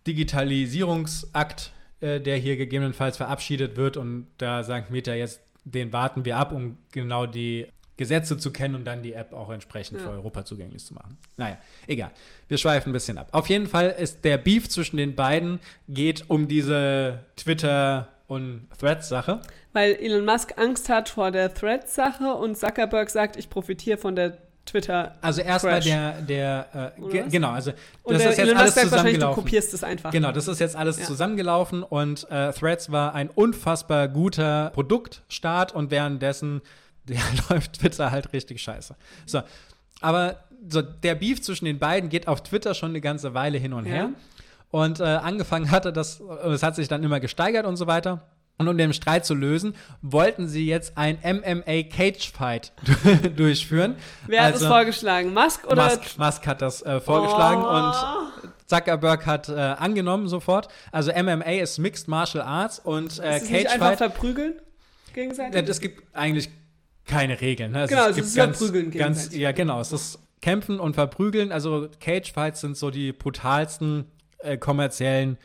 [0.05, 6.37] Digitalisierungsakt, äh, der hier gegebenenfalls verabschiedet wird und da sagt Meta jetzt, den warten wir
[6.37, 7.67] ab, um genau die
[7.97, 10.05] Gesetze zu kennen und dann die App auch entsprechend Ja.
[10.05, 11.17] für Europa zugänglich zu machen.
[11.35, 12.11] Naja, egal.
[12.47, 13.29] Wir schweifen ein bisschen ab.
[13.31, 19.41] Auf jeden Fall ist der Beef zwischen den beiden geht um diese Twitter- und Threads-Sache.
[19.73, 24.37] Weil Elon Musk Angst hat vor der Threads-Sache und Zuckerberg sagt, ich profitiere von der
[24.67, 25.15] Twitter.
[25.21, 27.71] Also erstmal der, der äh, ge genau, also
[28.03, 29.43] Und das der ist jetzt Elon alles wahrscheinlich, du zusammengelaufen.
[29.43, 30.11] kopierst es einfach.
[30.11, 31.05] Genau, das ist jetzt alles Ja.
[31.05, 36.61] zusammengelaufen und äh, Threads war ein unfassbar guter Produktstart und währenddessen
[37.09, 38.95] ja, läuft Twitter halt richtig scheiße.
[39.25, 39.41] So,
[40.01, 40.35] aber
[40.69, 43.85] so der Beef zwischen den beiden geht auf Twitter schon eine ganze Weile hin und
[43.85, 43.91] Ja.
[43.93, 44.09] her.
[44.69, 48.23] Und äh, angefangen hatte das, und es hat sich dann immer gesteigert und so weiter.
[48.59, 52.71] Und um den Streit zu lösen, wollten sie jetzt ein MMA Cage Fight
[53.35, 53.95] durchführen.
[54.25, 55.33] Wer hat Also- es vorgeschlagen?
[55.33, 55.83] Musk oder?
[55.85, 57.67] Musk, Musk hat das äh, vorgeschlagen Oh.
[57.67, 60.69] und Zuckerberg hat äh, angenommen sofort.
[60.91, 63.97] Also MMA ist Mixed Martial Arts und äh, ist es nicht Cage einfach Fight.
[63.99, 64.53] verprügeln?
[65.13, 65.69] Gegenseitig?
[65.69, 66.49] Es gibt eigentlich
[67.05, 67.71] keine Regeln.
[67.71, 67.81] Ne?
[67.81, 69.39] Also Genau, es es gibt ist ganz, Prügeln ganz, gegenseitig.
[69.39, 69.79] Ja, genau.
[69.79, 71.51] Es ist Kämpfen und Verprügeln.
[71.51, 74.05] Also Cage Fights sind so die brutalsten
[74.39, 75.37] äh, kommerziellen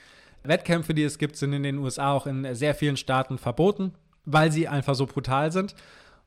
[0.45, 3.93] Wettkämpfe, die es gibt, sind in den USA auch in sehr vielen Staaten verboten,
[4.25, 5.75] weil sie einfach so brutal sind.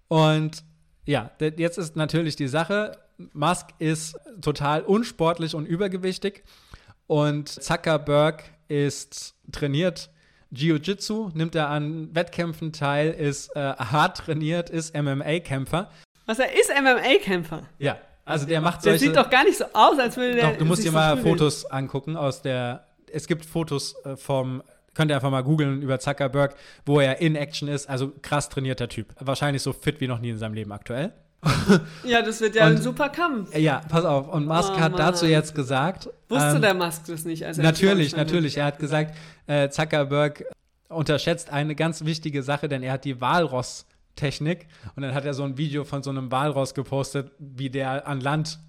[0.08, 0.64] Und
[1.06, 2.98] ja, jetzt ist natürlich die Sache,
[3.34, 6.44] Musk ist total unsportlich und übergewichtig
[7.08, 10.10] und Zuckerberg ist trainiert
[10.52, 15.90] Jiu-Jitsu, nimmt er an Wettkämpfen teil, ist äh, hart trainiert, ist MMA-Kämpfer.
[16.26, 17.64] Was er ist MMA-Kämpfer.
[17.78, 20.52] Ja, also der macht Der solche sieht doch gar nicht so aus, als würde der.
[20.52, 21.38] doch, du musst dir mal verprügeln.
[21.38, 22.86] Fotos angucken aus der.
[23.12, 24.62] Es gibt Fotos äh, vom.
[24.94, 27.90] Könnt ihr einfach mal googeln über Zuckerberg, wo er in Action ist.
[27.90, 29.14] Also krass trainierter Typ.
[29.20, 31.12] Wahrscheinlich so fit wie noch nie in seinem Leben aktuell.
[32.06, 33.56] Ja, das wird ja Und- ein super Kampf.
[33.56, 34.28] Ja, pass auf.
[34.30, 36.10] Und Musk Oh, hat dazu jetzt gesagt.
[36.30, 37.46] Wusste ähm, der Musk das nicht?
[37.46, 38.58] Als er Natürlich, natürlich.
[38.58, 39.16] Er hat gesagt,
[39.48, 40.46] äh, Zuckerberg
[40.90, 44.68] unterschätzt eine ganz wichtige Sache, denn er hat die Walross-Technik.
[44.96, 48.22] Und dann hat er so ein Video von so einem Walross gepostet, wie der an
[48.22, 48.60] Land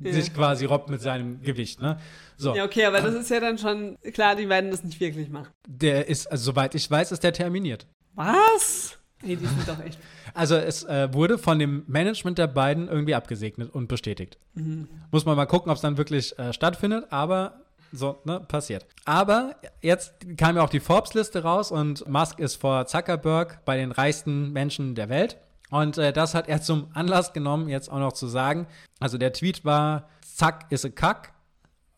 [0.00, 0.12] Ja.
[0.12, 1.80] sich quasi robbt mit seinem Gewicht.
[1.80, 1.98] Ne?
[2.36, 2.54] So.
[2.54, 5.48] Ja, okay, aber das ist ja dann schon klar, die werden das nicht wirklich machen.
[5.68, 7.86] Der ist, also soweit ich weiß, ist der terminiert.
[8.14, 8.98] Was?
[9.22, 9.98] Ey, die sind doch echt.
[10.34, 14.38] Also es äh, wurde von dem Management der beiden irgendwie abgesegnet und bestätigt.
[14.54, 14.88] Mhm.
[15.10, 17.60] Muss man mal gucken, ob es dann wirklich äh, stattfindet, aber
[17.92, 18.86] so, ne, passiert.
[19.04, 23.92] Aber jetzt kam ja auch die Forbes-Liste raus und Musk ist vor Zuckerberg bei den
[23.92, 25.38] reichsten Menschen der Welt.
[25.70, 28.66] Und äh, das hat er zum Anlass genommen, jetzt auch noch zu sagen.
[29.00, 31.32] Also der Tweet war, Zack ist a Kack.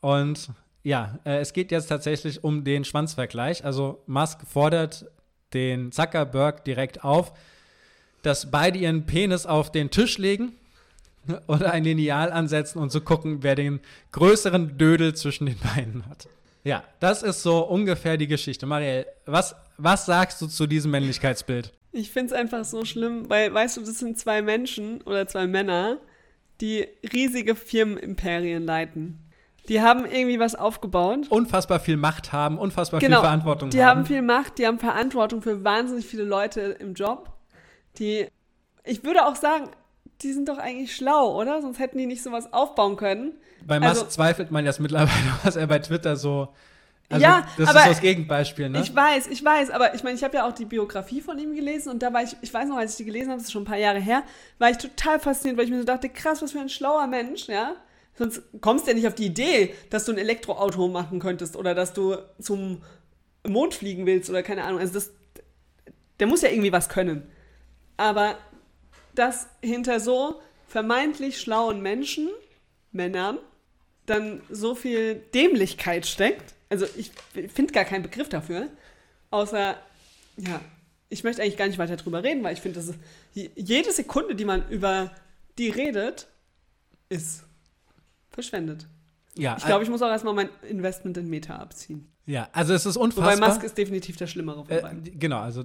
[0.00, 0.50] Und
[0.83, 3.64] ja, äh, es geht jetzt tatsächlich um den Schwanzvergleich.
[3.64, 5.06] Also Musk fordert
[5.52, 7.33] den Zuckerberg direkt auf,
[8.22, 10.52] dass beide ihren Penis auf den Tisch legen
[11.46, 13.80] oder ein Lineal ansetzen und zu gucken, wer den
[14.12, 16.28] größeren Dödel zwischen den beiden hat.
[16.62, 18.66] Ja, das ist so ungefähr die Geschichte.
[18.66, 21.73] Marielle, was, Was sagst du zu diesem Männlichkeitsbild?
[21.93, 25.47] Ich finde es einfach so schlimm, weil, weißt du, das sind zwei Menschen oder zwei
[25.47, 25.99] Männer,
[26.61, 29.19] die riesige Firmenimperien leiten.
[29.69, 31.29] Die haben irgendwie was aufgebaut.
[31.31, 33.16] Unfassbar viel Macht haben, unfassbar Genau.
[33.19, 34.01] viel Verantwortung Die haben.
[34.01, 37.31] haben viel Macht, die haben Verantwortung für wahnsinnig viele Leute im Job.
[37.99, 38.27] Die,
[38.85, 39.71] ich würde auch sagen,
[40.23, 41.62] die sind doch eigentlich schlau, oder?
[41.62, 43.33] Sonst hätten die nicht sowas aufbauen können.
[43.66, 45.11] Bei Musk also- zweifelt man jetzt mittlerweile,
[45.45, 46.49] was er bei Twitter so.
[47.11, 48.81] Also, Ja, das aber ist das Gegenbeispiel, ne?
[48.81, 51.55] Ich weiß, ich weiß, aber ich meine, ich habe ja auch die Biografie von ihm
[51.55, 53.53] gelesen und da war ich, ich weiß noch, als ich die gelesen habe, das ist
[53.53, 54.23] schon ein paar Jahre her,
[54.59, 57.49] war ich total fasziniert, weil ich mir so dachte, krass, was für ein schlauer Mensch,
[57.49, 57.75] ja.
[58.16, 61.75] Sonst kommst du ja nicht auf die Idee, dass du ein Elektroauto machen könntest oder
[61.75, 62.83] dass du zum
[63.46, 64.79] Mond fliegen willst oder keine Ahnung.
[64.79, 65.11] Also das,
[66.20, 67.29] der muss ja irgendwie was können.
[67.96, 68.37] Aber
[69.14, 72.29] dass hinter so vermeintlich schlauen Menschen,
[72.92, 73.38] Männern,
[74.07, 76.55] dann so viel Dämlichkeit steckt.
[76.70, 77.11] Also ich
[77.52, 78.68] finde gar keinen Begriff dafür.
[79.30, 79.76] Außer,
[80.38, 80.61] ja,
[81.11, 82.96] ich möchte eigentlich gar nicht weiter drüber reden, weil ich finde, dass es-
[83.35, 85.11] je- jede Sekunde, die man über
[85.59, 86.26] die redet,
[87.09, 87.44] ist
[88.30, 88.87] verschwendet.
[89.37, 92.09] ja, Ich glaube, ich muss auch erstmal mein Investment in Meta abziehen.
[92.26, 93.48] ja, also es ist Wobei unfassbar.
[93.48, 95.18] Musk ist definitiv der Schlimmere von äh, beiden.
[95.18, 95.64] genau, also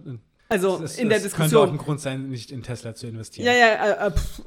[0.49, 1.77] Also es, in der es könnte auch ein Diskussion.
[1.77, 3.45] Grund sein, nicht in Tesla zu investieren.
[3.47, 3.67] Ja, ja,
[4.05, 4.41] äh, äh, pff,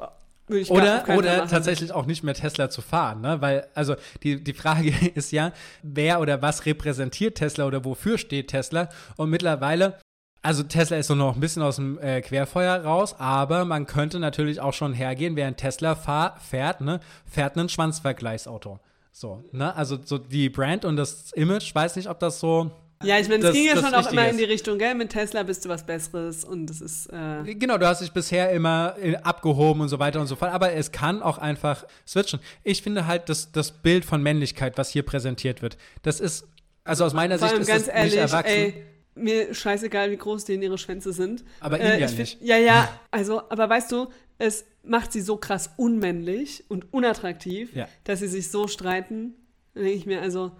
[0.56, 3.40] ich Oder, oder tatsächlich auch nicht mehr Tesla zu fahren, ne?
[3.40, 8.48] Weil, also die, die Frage ist ja, wer oder was repräsentiert Tesla oder wofür steht
[8.48, 8.88] Tesla?
[9.16, 9.98] Und mittlerweile,
[10.42, 14.18] also Tesla ist so noch ein bisschen aus dem äh, Querfeuer raus, aber man könnte
[14.18, 18.80] natürlich auch schon hergehen, während Tesla fahr, fährt, ne, fährt ein Schwanzvergleichsauto.
[19.12, 19.74] So, ne?
[19.74, 22.70] Also so die Brand und das Image, weiß nicht, ob das so.
[23.02, 24.40] Ja, ich meine, es ging ja schon auch immer in ist.
[24.40, 24.94] die Richtung, gell?
[24.94, 27.06] Mit Tesla bist du was Besseres und das ist.
[27.12, 30.52] Äh, Genau, du hast dich bisher immer äh, abgehoben und so weiter und so fort,
[30.52, 32.40] aber es kann auch einfach switchen.
[32.64, 36.46] Ich finde halt, dass das Bild von Männlichkeit, was hier präsentiert wird, das ist,
[36.84, 38.50] also aus meiner vor Sicht ist ganz das ehrlich, nicht erwachsen.
[38.56, 38.74] ey,
[39.14, 41.44] mir scheißegal, wie groß denen ihre Schwänze sind.
[41.60, 42.38] Aber Äh, ihm ja ich find- nicht.
[42.42, 44.08] Ja, ja, also, aber weißt du,
[44.38, 47.88] es macht sie so krass unmännlich und unattraktiv, Ja.
[48.04, 49.34] dass sie sich so streiten.
[49.74, 50.52] Dann denke ich mir, also,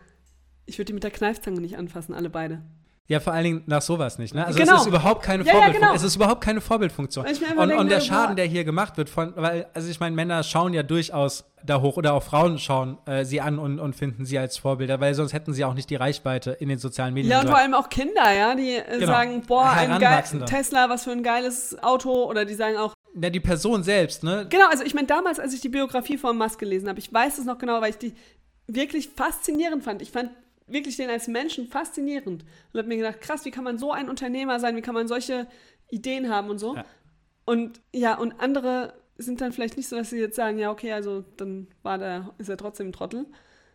[0.68, 2.62] ich würde die mit der Kneifzange nicht anfassen, alle beide.
[3.10, 4.34] Ja, vor allen Dingen nach sowas nicht.
[4.34, 4.44] Ne?
[4.46, 4.74] Also Genau.
[4.74, 5.80] es ist überhaupt keine Ja, ja, Vorbildfunktion.
[5.88, 5.96] genau.
[5.96, 7.24] Es ist überhaupt keine Vorbildfunktion.
[7.26, 8.00] Und, denke, und der.
[8.02, 11.80] Schaden, der hier gemacht wird, von, weil, also ich meine, Männer schauen ja durchaus da
[11.80, 15.14] hoch oder auch Frauen schauen äh, sie an und, und finden sie als Vorbilder, weil
[15.14, 17.30] sonst hätten sie auch nicht die Reichweite in den sozialen Medien.
[17.32, 19.06] Ja, und vor allem auch Kinder, ja, die äh, Genau.
[19.06, 20.22] sagen, boah, ein geil.
[20.44, 22.24] Tesla, was für ein geiles Auto.
[22.26, 24.46] Oder die sagen auch, ja, die Person selbst, ne?
[24.50, 27.38] Genau, also ich meine, damals, als ich die Biografie von Musk gelesen habe, ich weiß
[27.38, 28.12] es noch genau, weil ich die
[28.66, 30.02] wirklich faszinierend fand.
[30.02, 30.28] Ich fand
[30.68, 34.08] wirklich den als Menschen faszinierend und habe mir gedacht, krass, wie kann man so ein
[34.08, 35.46] Unternehmer sein, wie kann man solche
[35.90, 36.76] Ideen haben und so.
[36.76, 36.84] Ja.
[37.44, 40.92] Und ja, und andere sind dann vielleicht nicht so, dass sie jetzt sagen, ja, okay,
[40.92, 43.26] also dann war der, ist er trotzdem ein Trottel,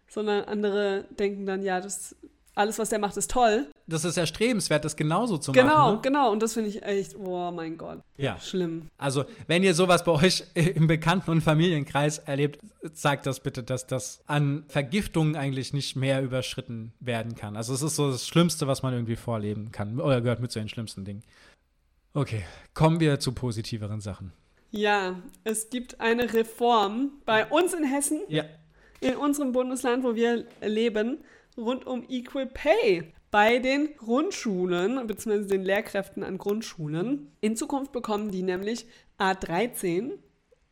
[0.08, 2.16] sondern andere denken dann, ja, das
[2.56, 3.68] alles, was der macht, ist toll.
[3.88, 5.96] Das ist erstrebenswert, das genauso zu Genau, machen.
[5.96, 6.00] Ne?
[6.04, 6.32] genau.
[6.32, 8.40] Und das finde ich echt, oh mein Gott, Ja.
[8.40, 8.88] schlimm.
[8.98, 12.60] Also, wenn ihr sowas bei euch im Bekannten- und Familienkreis erlebt,
[12.94, 17.58] sagt das bitte, dass das an Vergiftungen eigentlich nicht mehr überschritten werden kann.
[17.58, 20.00] Also, es ist so das Schlimmste, was man irgendwie vorleben kann.
[20.00, 21.24] Oder gehört mit zu den schlimmsten Dingen.
[22.14, 22.44] Okay,
[22.76, 24.32] kommen wir zu positiveren Sachen.
[24.70, 28.44] Ja, es gibt eine Reform bei uns in Hessen, Ja.
[29.02, 31.18] in unserem Bundesland, wo wir leben,
[31.58, 35.48] rund um Equal Pay bei den Grundschulen bzw.
[35.48, 37.32] den Lehrkräften an Grundschulen.
[37.42, 38.86] In Zukunft bekommen die nämlich
[39.20, 40.12] A13,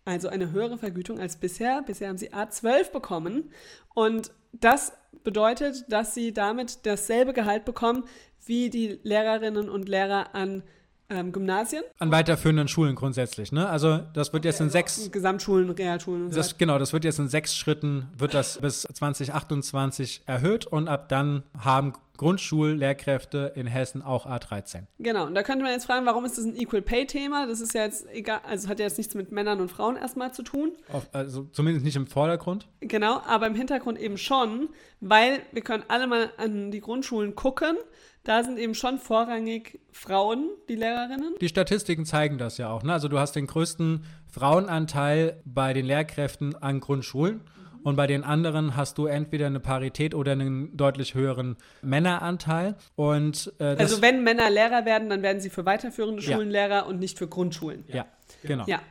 [0.05, 1.81] also eine höhere Vergütung als bisher.
[1.81, 3.51] Bisher haben sie A12 bekommen
[3.93, 8.05] und das bedeutet, dass sie damit dasselbe Gehalt bekommen
[8.45, 10.63] wie die Lehrerinnen und Lehrer an
[11.11, 13.67] ähm, Gymnasien, An weiterführenden Schulen grundsätzlich, ne?
[13.67, 17.19] Also, das wird jetzt in sechs Gesamtschulen, Realschulen und so Das, genau, das wird jetzt
[17.19, 24.03] in sechs Schritten, wird das bis 2028 erhöht und ab dann haben Grundschullehrkräfte in Hessen
[24.03, 24.83] auch A13.
[24.99, 27.47] Genau, und da könnte man jetzt fragen, warum ist das ein Equal Pay Thema?
[27.47, 30.31] Das ist ja jetzt egal, also hat ja jetzt nichts mit Männern und Frauen erstmal
[30.31, 30.73] zu tun.
[30.93, 32.67] Auf, also zumindest nicht im Vordergrund.
[32.81, 34.69] Genau, aber im Hintergrund eben schon,
[34.99, 37.75] weil wir können alle mal an die Grundschulen gucken.
[38.23, 41.35] Da sind eben schon vorrangig Frauen, die Lehrerinnen.
[41.41, 42.83] Die Statistiken zeigen das ja auch.
[42.83, 42.93] Ne?
[42.93, 47.41] Also du hast den größten Frauenanteil bei den Lehrkräften an Grundschulen.
[47.83, 52.75] Und bei den anderen hast du entweder eine Parität oder einen deutlich höheren Männeranteil.
[52.95, 56.35] Und äh, Also wenn Männer Lehrer werden, dann werden sie für weiterführende Ja.
[56.35, 57.83] Schulen Lehrer und nicht für Grundschulen.
[57.87, 58.05] ja,
[58.43, 58.65] genau.
[58.67, 58.81] Ja.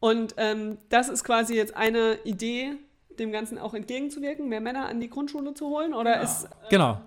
[0.00, 2.72] Und ähm, das ist quasi jetzt eine Idee,
[3.18, 5.92] dem Ganzen auch entgegenzuwirken, mehr Männer an die Grundschule zu holen?
[5.92, 7.00] Oder ist Genau.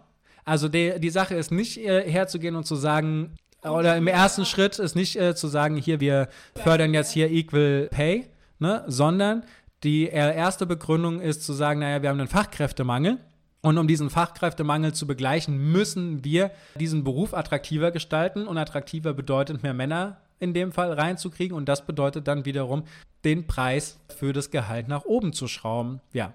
[0.45, 4.79] Also die, die Sache ist nicht äh, herzugehen und zu sagen, oder im ersten Schritt
[4.79, 8.25] ist nicht äh, zu sagen, hier, wir fördern jetzt hier Equal Pay,
[8.59, 9.43] ne, sondern
[9.83, 13.17] die äh, erste Begründung ist zu sagen, naja, wir haben einen Fachkräftemangel
[13.61, 18.47] Und um diesen Fachkräftemangel zu begleichen, müssen wir diesen Beruf attraktiver gestalten.
[18.47, 21.55] Und attraktiver bedeutet mehr Männer in dem Fall reinzukriegen.
[21.55, 22.83] Und das bedeutet dann wiederum,
[23.23, 26.01] den Preis für das Gehalt nach oben zu schrauben.
[26.11, 26.33] Ja,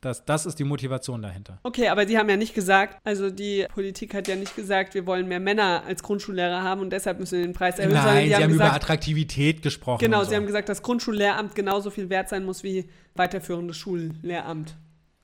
[0.00, 1.58] das, das ist die Motivation dahinter.
[1.62, 5.06] Okay, aber die haben ja nicht gesagt, also die Politik hat ja nicht gesagt, wir
[5.06, 7.94] wollen mehr Männer als Grundschullehrer haben und deshalb müssen wir den Preis erhöhen.
[7.94, 10.00] Nein, sie haben, haben gesagt, über Attraktivität gesprochen.
[10.00, 10.30] Genau, so.
[10.30, 14.76] sie haben gesagt, dass Grundschullehramt genauso viel wert sein muss wie weiterführendes Schullehramt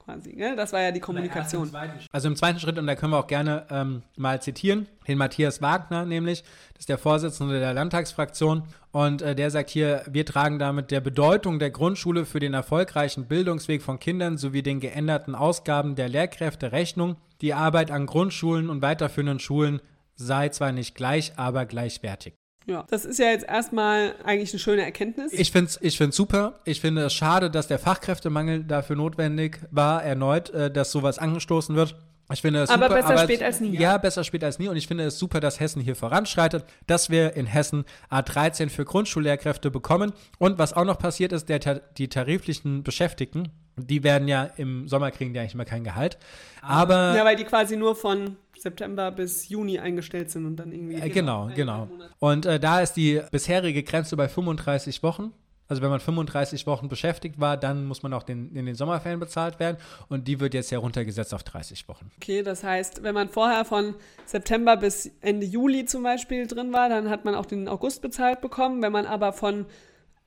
[0.05, 0.35] quasi.
[0.35, 0.55] Ne?
[0.57, 1.71] Das war ja die Kommunikation.
[2.13, 5.63] Also im zweiten Schritt, und da können wir auch gerne ähm, mal zitieren, den Matthias
[5.63, 6.43] Wagner nämlich,
[6.75, 8.65] das ist der Vorsitzende der Landtagsfraktion.
[8.93, 13.27] Und äh, der sagt hier, wir tragen damit der Bedeutung der Grundschule für den erfolgreichen
[13.27, 17.17] Bildungsweg von Kindern sowie den geänderten Ausgaben der Lehrkräfte Rechnung.
[17.41, 19.81] Die Arbeit an Grundschulen und weiterführenden Schulen
[20.15, 22.35] sei zwar nicht gleich, aber gleichwertig.
[22.67, 25.33] Ja, das ist ja jetzt erstmal eigentlich eine schöne Erkenntnis.
[25.33, 26.61] Ich finde es ich find's super.
[26.65, 31.77] Ich finde es schade, dass der Fachkräftemangel dafür notwendig war, erneut, äh, dass sowas angestoßen
[31.77, 31.95] wird.
[32.33, 33.77] Ich finde es aber super, besser aber spät als nie.
[33.77, 34.69] Ja, besser spät als nie.
[34.69, 38.87] Und ich finde es super, dass Hessen hier voranschreitet, dass wir in Hessen A13 für
[38.87, 40.13] Grundschullehrkräfte bekommen.
[40.39, 41.59] Und was auch noch passiert ist, der,
[41.99, 46.17] die tariflichen Beschäftigten, die werden ja im Sommer kriegen die eigentlich immer kein Gehalt.
[46.63, 47.15] Aber.
[47.15, 50.97] Ja, weil die quasi nur von September bis Juni eingestellt sind und dann irgendwie.
[50.97, 51.87] Äh, genau, genau.
[52.19, 55.33] Und äh, da ist die bisherige Grenze bei 35 Wochen.
[55.69, 59.21] Also wenn man 35 Wochen beschäftigt war, dann muss man auch den, in den Sommerferien
[59.21, 62.11] bezahlt werden und die wird jetzt heruntergesetzt auf 30 Wochen.
[62.17, 63.95] Okay, das heißt, wenn man vorher von
[64.27, 68.43] September bis Ende Juli zum Beispiel drin war, dann hat man auch den August bezahlt
[68.43, 68.83] bekommen.
[68.83, 69.65] Wenn man aber von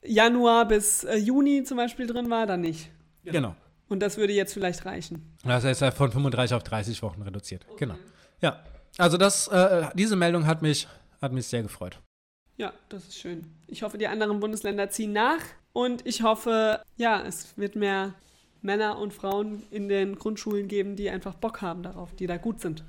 [0.03, 2.89] Januar bis äh, Juni zum Beispiel drin war, dann nicht.
[3.23, 3.55] Genau.
[3.89, 5.35] Und das würde jetzt vielleicht reichen.
[5.43, 7.65] Das heißt, von 35 auf 30 Wochen reduziert.
[7.69, 7.85] Okay.
[7.85, 7.95] Genau.
[8.41, 8.63] Ja,
[8.97, 10.87] also das, äh, diese Meldung hat mich,
[11.21, 11.99] hat mich sehr gefreut.
[12.57, 13.45] Ja, das ist schön.
[13.67, 15.41] Ich hoffe, die anderen Bundesländer ziehen nach
[15.73, 18.15] und ich hoffe, ja, es wird mehr
[18.61, 22.59] Männer und Frauen in den Grundschulen geben, die einfach Bock haben darauf, die da gut
[22.59, 22.83] sind.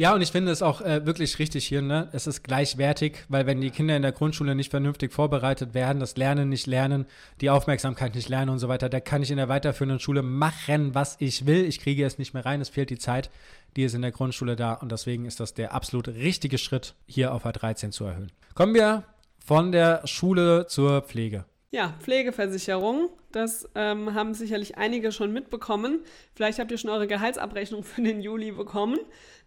[0.00, 2.08] Ja, und ich finde es auch äh, wirklich richtig hier, ne?
[2.12, 6.16] Es ist gleichwertig, weil wenn die Kinder in der Grundschule nicht vernünftig vorbereitet werden, das
[6.16, 7.04] Lernen nicht lernen,
[7.42, 10.94] die Aufmerksamkeit nicht lernen und so weiter, da kann ich in der weiterführenden Schule machen,
[10.94, 11.66] was ich will.
[11.66, 13.28] Ich kriege es nicht mehr rein, es fehlt die Zeit,
[13.76, 17.34] die ist in der Grundschule da und deswegen ist das der absolut richtige Schritt, hier
[17.34, 18.32] auf A13 zu erhöhen.
[18.54, 19.04] Kommen wir
[19.38, 21.44] von der Schule zur Pflege.
[21.70, 23.10] Ja, Pflegeversicherung.
[23.32, 26.00] Das ähm, haben sicherlich einige schon mitbekommen.
[26.34, 28.98] Vielleicht habt ihr schon eure Gehaltsabrechnung für den Juli bekommen.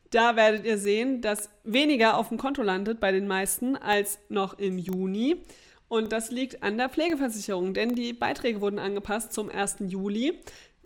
[0.10, 4.58] Da werdet ihr sehen, dass weniger auf dem Konto landet bei den meisten als noch
[4.58, 5.38] im Juni.
[5.88, 9.78] Und das liegt an der Pflegeversicherung, denn die Beiträge wurden angepasst zum 1.
[9.88, 10.40] Juli.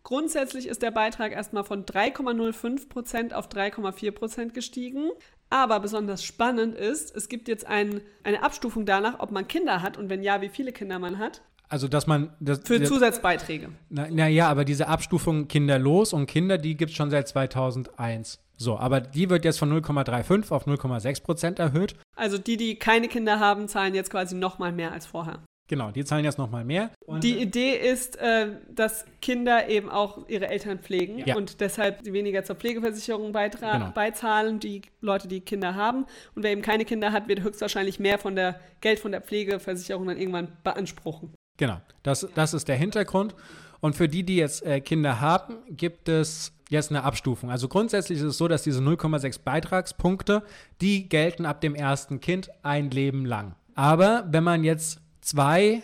[0.08, 5.10] Grundsätzlich ist der Beitrag erstmal von 3,05% auf 3,4% gestiegen.
[5.50, 9.98] Aber besonders spannend ist, es gibt jetzt ein, eine Abstufung danach, ob man Kinder hat
[9.98, 11.42] und wenn ja, wie viele Kinder man hat.
[11.68, 12.30] Also, dass man.
[12.40, 13.68] Das, Für Zusatzbeiträge.
[13.90, 18.40] Naja, na aber diese Abstufung kinderlos und Kinder, die gibt es schon seit 2001.
[18.56, 21.98] So, aber die wird jetzt von 0,35 auf 0,6 Prozent erhöht.
[22.16, 25.44] Also die, die keine Kinder haben, zahlen jetzt quasi nochmal mehr als vorher.
[25.68, 26.92] Genau, die zahlen jetzt nochmal mehr.
[27.06, 31.36] Und die Idee ist, äh, dass Kinder eben auch ihre Eltern pflegen ja.
[31.36, 33.92] und deshalb weniger zur Pflegeversicherung genau.
[33.94, 36.06] beizahlen, die Leute, die Kinder haben.
[36.36, 40.08] Und wer eben keine Kinder hat, wird höchstwahrscheinlich mehr von der Geld von der Pflegeversicherung
[40.08, 41.34] dann irgendwann beanspruchen.
[41.58, 43.36] Genau, das, das ist der Hintergrund.
[43.82, 47.52] Und für die, die jetzt äh, Kinder haben, gibt es jetzt eine Abstufung.
[47.52, 50.44] Also grundsätzlich ist es so, dass diese 0,6 Beitragspunkte,
[50.82, 53.56] die gelten ab dem ersten Kind ein Leben lang.
[53.76, 55.84] Aber wenn man jetzt zwei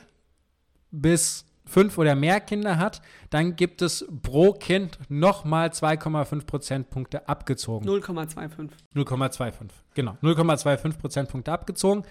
[0.91, 7.87] bis fünf oder mehr Kinder hat, dann gibt es pro Kind nochmal 2,5 Prozentpunkte abgezogen.
[7.87, 8.69] 0,25.
[8.95, 9.53] 0,25,
[9.93, 10.17] genau.
[10.21, 12.03] 0,25 Prozentpunkte abgezogen.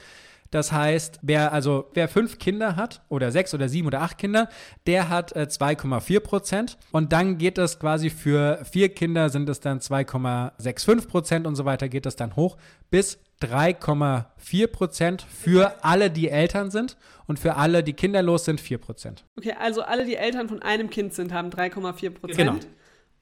[0.53, 4.49] Das heißt, wer also wer fünf Kinder hat oder sechs oder sieben oder acht Kinder,
[4.87, 9.61] der hat äh, 2,4 Prozent und dann geht das quasi für vier Kinder sind es
[9.61, 12.59] dann 2,65 Prozent und so weiter geht das dann hoch
[12.91, 18.79] bis 3,4 Prozent für alle, die Eltern sind und für alle, die kinderlos sind, 4
[18.79, 19.25] Prozent.
[19.37, 22.37] Okay, also alle, die Eltern von einem Kind sind, haben 3,4 Prozent.
[22.37, 22.57] Genau.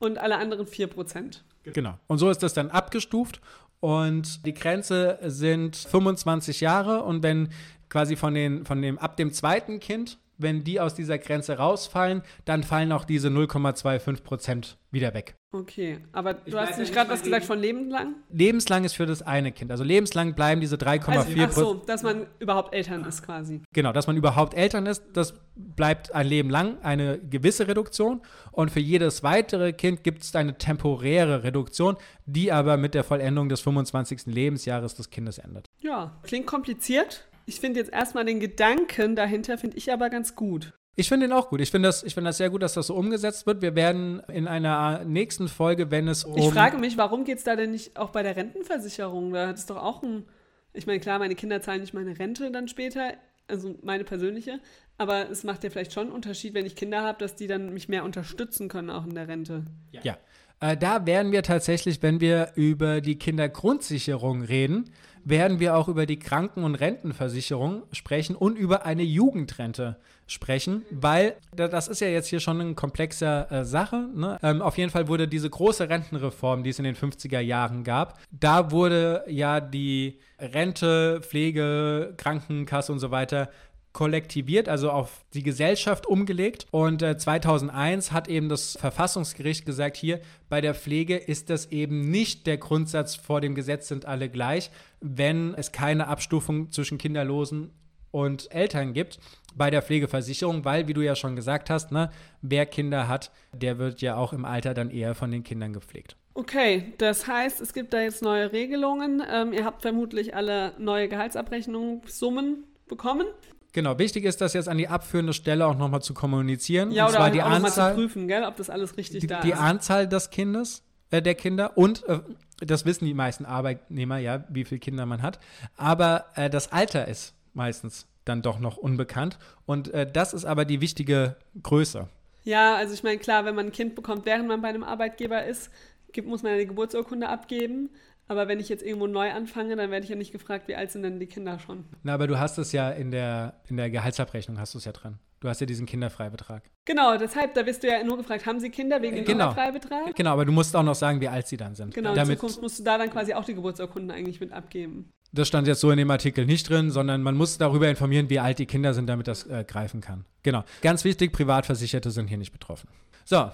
[0.00, 1.44] Und alle anderen 4 Prozent.
[1.62, 1.98] Genau.
[2.06, 3.40] Und so ist das dann abgestuft
[3.80, 7.48] und die Grenze sind 25 Jahre und wenn
[7.88, 12.22] quasi von, den, von dem, ab dem zweiten Kind, wenn die aus dieser Grenze rausfallen,
[12.44, 15.34] dann fallen auch diese 0,25 Prozent wieder weg.
[15.52, 18.14] Okay, aber du ich hast nicht gerade was gesagt von lebenslang?
[18.30, 19.72] Lebenslang ist für das eine Kind.
[19.72, 23.60] Also lebenslang bleiben diese 3,4 also, Ach so, dass man überhaupt Eltern ist quasi.
[23.72, 28.22] Genau, dass man überhaupt Eltern ist, das bleibt ein Leben lang eine gewisse Reduktion.
[28.52, 33.48] Und für jedes weitere Kind gibt es eine temporäre Reduktion, die aber mit der Vollendung
[33.48, 34.26] des 25.
[34.26, 35.66] Lebensjahres des Kindes endet.
[35.80, 37.26] Ja, klingt kompliziert.
[37.46, 40.74] Ich finde jetzt erstmal den Gedanken dahinter, finde ich aber ganz gut.
[40.96, 41.60] Ich finde ihn auch gut.
[41.60, 43.62] Ich finde das, find das sehr gut, dass das so umgesetzt wird.
[43.62, 46.36] Wir werden in einer nächsten Folge, wenn es um.
[46.36, 49.32] Ich frage mich, warum geht es da denn nicht auch bei der Rentenversicherung?
[49.32, 50.26] Da hat es doch auch ein.
[50.72, 53.14] Ich meine, klar, meine Kinder zahlen nicht meine Rente dann später,
[53.48, 54.60] also meine persönliche,
[55.00, 57.72] aber es macht ja vielleicht schon einen Unterschied, wenn ich Kinder habe, dass die dann
[57.72, 59.64] mich mehr unterstützen können, auch in der Rente.
[59.92, 60.00] Ja.
[60.02, 60.18] ja.
[60.60, 64.90] Äh, da werden wir tatsächlich, wenn wir über die Kindergrundsicherung reden,
[65.24, 69.96] werden wir auch über die Kranken- und Rentenversicherung sprechen und über eine Jugendrente
[70.26, 74.08] sprechen, weil das ist ja jetzt hier schon eine komplexe äh, Sache.
[74.14, 74.38] Ne?
[74.42, 78.18] Ähm, auf jeden Fall wurde diese große Rentenreform, die es in den 50er Jahren gab,
[78.30, 83.50] da wurde ja die Rente, Pflege, Krankenkasse und so weiter
[83.92, 86.66] kollektiviert, also auf die Gesellschaft umgelegt.
[86.70, 92.10] Und äh, 2001 hat eben das Verfassungsgericht gesagt, hier bei der Pflege ist das eben
[92.10, 94.70] nicht der Grundsatz, vor dem Gesetz sind alle gleich,
[95.00, 97.72] wenn es keine Abstufung zwischen Kinderlosen
[98.12, 99.18] und Eltern gibt
[99.54, 102.10] bei der Pflegeversicherung, weil, wie du ja schon gesagt hast, ne,
[102.42, 106.16] wer Kinder hat, der wird ja auch im Alter dann eher von den Kindern gepflegt.
[106.34, 109.22] Okay, das heißt, es gibt da jetzt neue Regelungen.
[109.28, 113.26] Ähm, ihr habt vermutlich alle neue Gehaltsabrechnungssummen bekommen.
[113.72, 116.90] Genau, wichtig ist das jetzt an die abführende Stelle auch nochmal zu kommunizieren.
[116.90, 119.26] Ja, und oder zwar die auch Anzahl, zu prüfen, gell, ob das alles richtig die,
[119.26, 119.44] da ist.
[119.44, 122.20] Die Anzahl des Kindes, äh, der Kinder und äh,
[122.58, 125.38] das wissen die meisten Arbeitnehmer ja, wie viele Kinder man hat.
[125.76, 129.38] Aber äh, das Alter ist meistens dann doch noch unbekannt.
[129.66, 132.08] Und äh, das ist aber die wichtige Größe.
[132.44, 135.44] Ja, also ich meine, klar, wenn man ein Kind bekommt, während man bei einem Arbeitgeber
[135.44, 135.70] ist,
[136.12, 137.90] gibt, muss man eine Geburtsurkunde abgeben.
[138.30, 140.92] Aber wenn ich jetzt irgendwo neu anfange, dann werde ich ja nicht gefragt, wie alt
[140.92, 141.84] sind denn die Kinder schon.
[142.04, 144.92] Na, aber du hast es ja in der, in der Gehaltsabrechnung, hast du es ja
[144.92, 145.18] dran.
[145.40, 146.62] Du hast ja diesen Kinderfreibetrag.
[146.84, 149.48] Genau, deshalb, da wirst du ja nur gefragt, haben sie Kinder wegen dem genau.
[149.48, 150.14] Kinderfreibetrag?
[150.14, 151.92] Genau, aber du musst auch noch sagen, wie alt sie dann sind.
[151.92, 155.10] Genau, in Damit, Zukunft musst du da dann quasi auch die Geburtsurkunden eigentlich mit abgeben.
[155.32, 158.38] Das stand jetzt so in dem Artikel nicht drin, sondern man muss darüber informieren, wie
[158.38, 160.24] alt die Kinder sind, damit das äh, greifen kann.
[160.44, 160.62] Genau.
[160.82, 162.90] Ganz wichtig, Privatversicherte sind hier nicht betroffen.
[163.24, 163.50] So,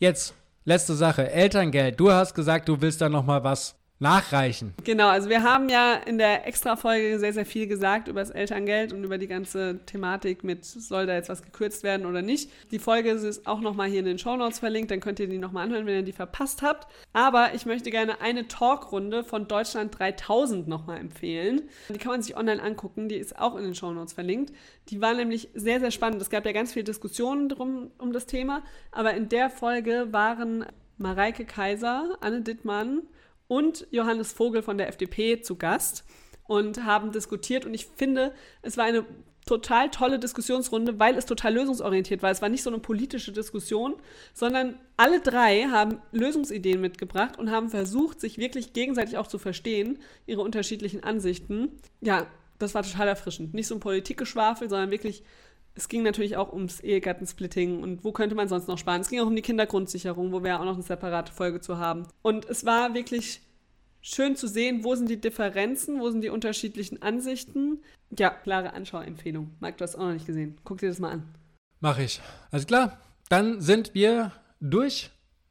[0.00, 1.30] jetzt letzte Sache.
[1.30, 2.00] Elterngeld.
[2.00, 4.74] Du hast gesagt, du willst da noch mal was nachreichen.
[4.84, 8.92] Genau, also wir haben ja in der Extra-Folge sehr, sehr viel gesagt über das Elterngeld
[8.92, 12.50] und über die ganze Thematik mit, soll da jetzt was gekürzt werden oder nicht.
[12.70, 15.38] Die Folge ist auch nochmal hier in den Show Notes verlinkt, dann könnt ihr die
[15.38, 16.86] nochmal anhören, wenn ihr die verpasst habt.
[17.14, 21.62] Aber ich möchte gerne eine Talkrunde von Deutschland 3000 nochmal empfehlen.
[21.88, 24.52] Die kann man sich online angucken, die ist auch in den Show Notes verlinkt.
[24.90, 26.20] Die war nämlich sehr, sehr spannend.
[26.20, 30.66] Es gab ja ganz viele Diskussionen drum, um das Thema, aber in der Folge waren
[30.98, 33.02] Mareike Kaiser, Anne Dittmann,
[33.48, 36.04] und Johannes Vogel von der FDP zu Gast
[36.46, 37.66] und haben diskutiert.
[37.66, 38.32] Und ich finde,
[38.62, 39.04] es war eine
[39.46, 42.30] total tolle Diskussionsrunde, weil es total lösungsorientiert war.
[42.30, 43.94] Es war nicht so eine politische Diskussion,
[44.34, 50.00] sondern alle drei haben Lösungsideen mitgebracht und haben versucht, sich wirklich gegenseitig auch zu verstehen,
[50.26, 51.78] ihre unterschiedlichen Ansichten.
[52.00, 52.26] Ja,
[52.58, 53.54] das war total erfrischend.
[53.54, 55.22] Nicht so ein Politikgeschwafel, sondern wirklich,
[55.76, 59.02] es ging natürlich auch ums Ehegattensplitting und wo könnte man sonst noch sparen.
[59.02, 62.06] Es ging auch um die Kindergrundsicherung, wo wir auch noch eine separate Folge zu haben.
[62.22, 63.42] Und es war wirklich
[64.00, 67.82] schön zu sehen, wo sind die Differenzen, wo sind die unterschiedlichen Ansichten.
[68.18, 69.52] Ja, klare Anschauempfehlung.
[69.60, 70.56] Marc, du hast auch noch nicht gesehen.
[70.64, 71.34] Guck dir das mal an.
[71.80, 72.20] Mach ich.
[72.50, 72.98] Alles klar.
[73.28, 75.10] Dann sind wir durch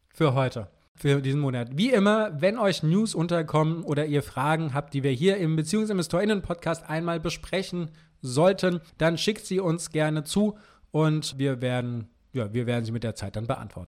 [0.10, 1.78] für heute für diesen Monat.
[1.78, 6.90] Wie immer, wenn euch News unterkommen oder ihr Fragen habt, die wir hier im BeziehungsinvestorInnen-Podcast
[6.90, 7.92] einmal besprechen
[8.26, 10.58] sollten, dann schickt sie uns gerne zu
[10.92, 13.95] und wir werden, ja, wir werden sie mit der Zeit dann beantworten.